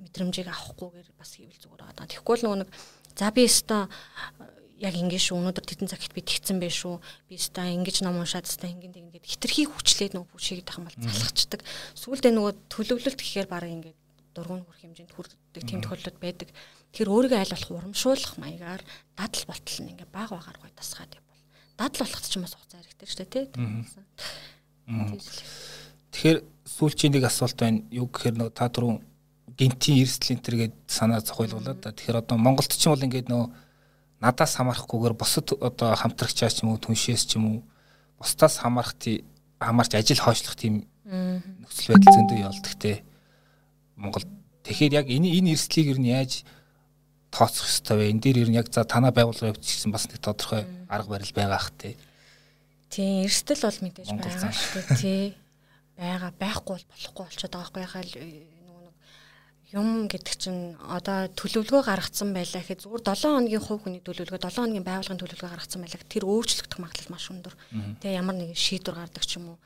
мэдрэмжийг 0.00 0.48
авахгүйгээр 0.50 1.08
бас 1.14 1.30
хийвэл 1.38 1.60
зүгээр 1.62 1.82
байгаа. 1.84 2.10
Тэгэхгүй 2.10 2.36
л 2.40 2.44
нөгөө 2.48 2.58
нэг 2.64 2.70
за 3.14 3.30
би 3.30 3.46
өстой 3.46 3.86
яг 4.80 4.94
ингэ 4.96 5.20
шүү 5.20 5.36
өнөөдөр 5.38 5.64
тедэн 5.68 5.92
цагт 5.92 6.10
би 6.16 6.24
тэгсэн 6.24 6.58
байх 6.58 6.72
шүү 6.72 6.98
би 7.28 7.36
өстой 7.36 7.76
ингэж 7.76 8.00
ном 8.02 8.18
уншаад 8.18 8.48
өстой 8.48 8.72
ингэн 8.72 8.96
тэгэгээд 8.96 9.28
хитрхи 9.28 9.68
хүчлээд 9.68 10.16
нөгөө 10.16 10.32
бүшигд 10.32 10.66
тахын 10.66 10.88
бол 10.88 10.96
залхацдаг. 10.96 11.60
Сүүлдээ 12.00 12.32
нөгөө 12.32 12.52
төлөвлөлт 12.72 13.20
гэхээр 13.20 13.46
бараг 13.46 13.70
ингэ 13.70 13.92
дургуун 14.32 14.64
хүрх 14.64 14.80
хэмжээнд 14.80 15.12
хүрдэг 15.12 15.62
тийм 15.68 15.84
тохиолдлууд 15.84 16.18
байдаг. 16.18 16.48
Тэгэхээр 16.90 17.10
өөрийгөө 17.14 17.38
аль 17.38 17.54
болох 17.54 17.70
урамшуулах 17.70 18.34
маягаар 18.42 18.82
дадал 19.14 19.44
болтол 19.46 19.78
нь 19.86 19.90
ингээ 19.94 20.10
баг 20.10 20.30
багаар 20.34 20.58
гой 20.58 20.72
тасгаад 20.74 21.14
явбал 21.14 21.42
дадал 21.78 22.02
болоход 22.02 22.26
ч 22.26 22.34
юм 22.34 22.44
бас 22.44 22.54
хугацаа 22.58 22.82
хэрэгтэй 22.82 23.08
шүү 23.08 23.18
дээ 23.20 23.30
тий. 23.30 23.46
Тэгэхээр 26.10 26.38
сүүлчийн 26.66 27.12
нэг 27.14 27.24
асуулт 27.30 27.58
байна. 27.62 27.86
Юу 27.94 28.10
гэхээр 28.10 28.36
нэг 28.42 28.50
та 28.58 28.66
түрүү 28.66 28.98
гинтийн 29.54 30.02
эрсдэл 30.02 30.34
энтер 30.34 30.54
гээд 30.58 30.74
санаа 30.90 31.22
зохиолуулаад 31.22 31.78
та. 31.78 31.94
Тэгэхээр 31.94 32.26
одоо 32.26 32.36
Монголд 32.36 32.74
ч 32.74 32.82
юм 32.90 32.98
бол 32.98 33.06
ингээд 33.06 33.30
нөгөө 33.30 33.48
надаас 34.20 34.58
хамаарахгүйгээр 34.58 35.14
бусад 35.14 35.46
одоо 35.62 35.94
хамтрагчаас 35.94 36.58
ч 36.58 36.66
юм 36.66 36.74
уу 36.74 36.82
түншээс 36.82 37.22
ч 37.24 37.38
юм 37.38 37.44
уу 37.46 37.58
бусдаас 38.18 38.58
хамаарах 38.60 38.98
тий 38.98 39.24
хамаарч 39.62 39.94
ажил 39.94 40.20
хойшлох 40.20 40.58
тийм 40.58 40.84
нөхцөл 41.06 41.94
байдал 41.94 42.14
зөндөө 42.18 42.38
явуулдаг 42.44 42.74
те. 42.76 43.06
Монгол 43.96 44.26
тэгэхээр 44.66 44.92
яг 45.00 45.06
энэ 45.08 45.28
энэ 45.38 45.54
эрсдлийг 45.54 45.94
ер 45.94 46.00
нь 46.02 46.12
яаж 46.12 46.44
тооцох 47.30 47.66
хэрэгтэй 47.66 47.96
вэ? 47.96 48.10
Энэ 48.10 48.20
дээр 48.20 48.38
ер 48.44 48.50
нь 48.50 48.58
яг 48.58 48.68
за 48.74 48.84
танаа 48.84 49.14
байгууллага 49.14 49.54
явуулчихсан 49.54 49.94
бас 49.94 50.06
нэг 50.10 50.18
тодорхой 50.18 50.66
арга 50.90 51.10
барил 51.14 51.32
байгаа 51.34 51.58
ах 51.58 51.70
те. 51.78 51.96
Тийм 52.90 53.24
эрсдэл 53.24 53.62
бол 53.62 53.80
мэдээж 53.86 54.08
байгаа 54.10 54.50
шүү 54.50 54.70
дээ 54.74 54.98
тий 54.98 55.22
байгаа 55.94 56.32
байхгүй 56.34 56.74
бол 56.74 56.86
болохгүй 56.90 57.24
болчиход 57.24 57.54
байгаа 57.54 57.70
байхгүй 57.70 57.82
яхаа 57.86 58.02
нөгөө 58.02 58.82
нэг 58.82 59.70
юм 59.70 59.88
гэдэг 60.10 60.34
чинь 60.42 60.74
одоо 60.90 61.30
төлөвлөгөө 61.38 61.82
гаргацсан 61.86 62.34
байлаа 62.34 62.58
гэхэд 62.58 62.82
зүгээр 62.82 63.02
7 63.06 63.30
хоногийн 63.30 63.62
хувь 63.62 63.82
хүний 63.86 64.02
төлөвлөгөө 64.02 64.42
7 64.42 64.58
хоногийн 64.58 64.88
байгууллагын 64.88 65.20
төлөвлөгөө 65.22 65.52
гаргацсан 65.54 65.80
байлаа 65.86 66.10
тэр 66.10 66.24
өөрчлөгдөх 66.26 66.78
магадлал 66.82 67.12
маш 67.14 67.30
өндөр. 67.30 67.54
Тэгээ 68.02 68.18
ямар 68.18 68.34
нэгэн 68.34 68.58
шийдвэр 68.58 68.98
гардаг 68.98 69.22
ч 69.22 69.38
юм 69.38 69.54
уу. 69.54 69.58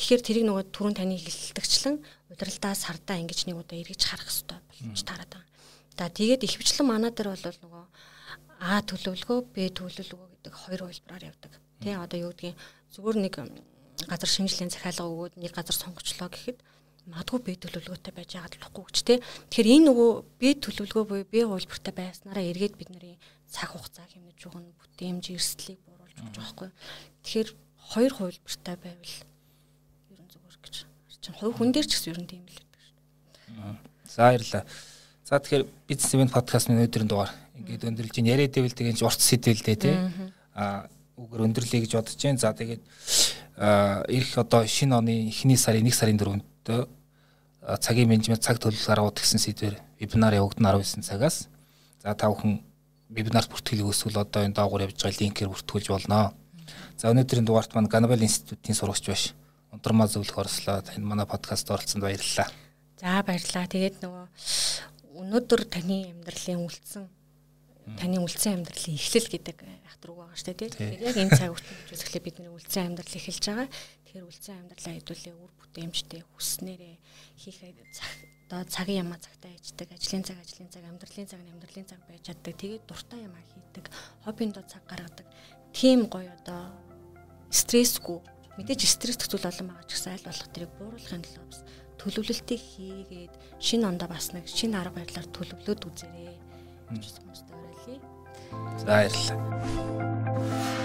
Тэгэхээр 0.00 0.22
тэрийг 0.24 0.46
нөгөө 0.48 0.64
түрүүн 0.72 0.96
таны 0.96 1.20
хэлэлтгчлэн 1.20 1.96
удиралдаа 2.32 2.72
сардаа 2.72 3.20
ингэж 3.20 3.40
нэг 3.44 3.60
удаа 3.60 3.76
эргэж 3.76 4.02
харах 4.08 4.26
хэрэгтэй 4.32 4.58
болж 4.88 5.02
тараад 5.04 5.30
байгаа. 5.30 5.43
За 5.98 6.10
тэгээд 6.10 6.46
ихвчлэн 6.46 6.86
манаа 6.86 7.12
дээр 7.14 7.34
бол 7.34 7.58
нөгөө 7.62 7.84
А 8.64 8.80
төлөвлөгөө 8.80 9.38
Б 9.52 9.68
төлөвлөгөө 9.76 10.28
гэдэг 10.40 10.54
хоёр 10.56 10.80
хувилбараар 10.88 11.28
явдаг. 11.28 11.52
Тэ 11.84 12.00
одоо 12.00 12.18
юу 12.18 12.32
гэдгийг 12.32 12.56
зүгээр 12.96 13.16
нэг 13.20 13.34
газар 14.08 14.30
шинжилгээний 14.30 14.72
захиалга 14.72 15.04
өгөөд 15.04 15.34
нэг 15.36 15.52
газар 15.52 15.76
сонгочлоо 15.76 16.32
гэхэд 16.32 16.58
магадгүй 17.04 17.40
бие 17.44 17.60
төлөвлөгөөтэй 17.60 18.14
байж 18.16 18.30
байгаа 18.40 18.56
болохгүй 18.56 18.84
ч 18.96 18.98
тийм. 19.04 19.20
Тэгэхээр 19.52 19.72
энэ 19.74 19.86
нөгөө 19.92 20.10
бие 20.40 20.54
төлөвлөгөө 20.64 21.04
буюу 21.04 21.26
бие 21.28 21.44
хувилбартай 21.44 21.92
байснараа 21.92 22.44
эргээд 22.48 22.74
бидний 22.80 23.20
цаг 23.52 23.76
хугацаа 23.76 24.08
хэмнэж 24.08 24.40
нь 24.48 24.72
бүтээмж 24.80 25.24
эрсдлийг 25.36 25.80
бууруулж 25.84 26.16
өгч 26.24 26.36
байгаа 26.40 26.40
байхгүй. 26.40 26.70
Тэгэхээр 27.20 27.48
хоёр 27.92 28.12
хувилбартай 28.16 28.76
байвал 28.80 29.16
ерөн 30.08 30.28
зүгээр 30.32 30.56
гэж 30.64 30.74
харж 30.80 31.22
байна. 31.28 31.40
Хувь 31.44 31.56
хүн 31.60 31.70
дээр 31.76 31.84
ч 31.84 31.92
гэсэн 31.92 32.12
ерөн 32.16 32.28
тийм 32.32 32.42
л 32.48 32.56
байдаг 32.56 32.80
шүү 32.80 32.96
дээ. 32.96 33.76
За 34.08 34.20
баярлалаа. 34.24 34.64
За 35.24 35.40
тэгэхээр 35.40 35.64
бизнес 35.88 36.12
ивент 36.12 36.32
подкастны 36.36 36.76
өнөөдрийн 36.76 37.08
дугаар 37.08 37.32
ингээд 37.56 37.88
өндөрлж 37.88 38.20
ин 38.20 38.28
яриад 38.28 38.52
байвал 38.52 38.76
тэгээд 38.76 39.00
урт 39.00 39.24
сэдвэл 39.24 39.64
дээ 39.64 39.78
тий. 39.80 39.96
Аа 40.52 40.84
үгээр 41.16 41.48
өндөрлөе 41.48 41.80
гэж 41.80 41.92
бодож 41.96 42.16
जैन. 42.20 42.36
За 42.36 42.52
тэгээд 42.52 42.84
ирэх 44.12 44.36
одоо 44.36 44.68
шинэ 44.68 45.00
оны 45.00 45.32
эхний 45.32 45.56
сарын 45.56 45.88
1 45.88 45.96
сарын 45.96 46.20
4-нд 46.20 46.44
цагийн 47.80 48.12
менежмент 48.12 48.44
цаг 48.44 48.60
төлөв 48.60 48.84
гаргууд 48.84 49.16
гэсэн 49.16 49.40
сэдвээр 49.40 49.80
вебинар 49.96 50.36
явагдана 50.36 50.76
19 50.76 51.00
цагаас. 51.00 51.48
За 52.04 52.12
та 52.12 52.28
бүхэн 52.28 52.60
вебинарт 53.08 53.48
бүртгэлийг 53.48 53.88
өсвөл 53.88 54.20
одоо 54.20 54.44
энэ 54.44 54.60
доогуур 54.60 54.84
явж 54.84 55.00
байгаа 55.00 55.24
линкээр 55.24 55.48
бүртгүүлж 55.48 55.88
болно. 55.88 56.36
За 57.00 57.08
өнөөдрийн 57.08 57.48
дугаарт 57.48 57.72
маань 57.72 57.88
Ganabal 57.88 58.20
институтын 58.20 58.76
сурагч 58.76 59.08
биш. 59.08 59.32
Унтармаа 59.72 60.04
зөвлөх 60.04 60.36
орслоо. 60.36 60.84
Танд 60.84 61.00
манай 61.00 61.24
подкаст 61.24 61.64
оролцсонд 61.72 62.04
баярлалаа. 62.04 62.52
За 63.00 63.24
баярлалаа. 63.24 63.64
Тэгээд 63.72 64.04
нөгөө 64.04 64.92
өнөөдөр 65.14 65.62
таны 65.70 66.10
амьдралын 66.10 66.66
үлдсэн 66.66 67.06
таны 67.84 68.16
үлцэн 68.16 68.64
амьдралын 68.64 68.96
эхлэл 68.96 69.28
гэдэг 69.28 69.56
үг 69.60 70.16
байгаа 70.20 70.36
шүү 70.36 70.56
дээ 70.56 70.72
тийм. 70.72 71.04
Яг 71.04 71.16
энэ 71.16 71.36
цаг 71.36 71.52
гэж 71.52 71.92
үзэхлээр 71.92 72.24
бидний 72.24 72.48
үлцэн 72.48 72.92
амьдрал 72.92 73.16
эхэлж 73.16 73.44
байгаа. 73.44 73.68
Тэгэхээр 74.04 74.28
үлцэн 74.28 74.56
амьдралаа 74.64 74.94
хэдүүлээ 75.00 75.34
үр 75.36 75.52
бүтээмжтэй 75.60 76.22
хүснээрээ 76.24 76.96
хийх 77.40 77.58
одоо 78.44 78.60
цагийн 78.68 79.04
ямаа 79.04 79.20
цагтаа 79.20 79.52
хийдэг, 79.52 79.88
ажлын 79.92 80.24
цаг 80.24 80.38
ажлын 80.40 80.68
цаг, 80.68 80.84
амьдралын 80.84 81.28
цаг 81.28 81.40
амьдралын 81.40 81.88
цаг 81.88 82.00
байж 82.04 82.22
чаддаг. 82.28 82.54
Тэгээд 82.56 82.84
дуртай 82.84 83.20
ямаа 83.24 83.42
хийдэг, 83.42 83.84
хоббинд 84.24 84.56
цаг 84.68 84.84
гаргадаг. 84.84 85.26
Тим 85.72 86.08
гоё 86.08 86.28
одоо 86.44 86.72
стрессгүй 87.48 88.20
мэдээж 88.60 88.80
стресстэй 88.86 89.28
зүйл 89.28 89.48
олон 89.48 89.66
байгаа 89.72 89.88
ч 89.88 89.92
гэсэн 89.96 90.12
аль 90.14 90.28
болох 90.28 90.48
тэрийг 90.52 90.72
бууруулахын 90.78 91.24
тулд 91.24 91.60
төлөвлөлтийг 92.00 92.60
хийгээд 92.60 93.32
шинэ 93.60 93.86
ондоо 93.88 94.08
бас 94.08 94.32
нэг 94.34 94.46
шинэ 94.48 94.76
арга 94.78 95.00
барилаар 95.00 95.28
төлөвлөөд 95.30 95.80
үзээрэй. 95.88 96.38
хүмүүст 97.20 97.48
уриалъя. 97.50 97.98
За 98.78 98.84
баярлалаа. 98.86 100.83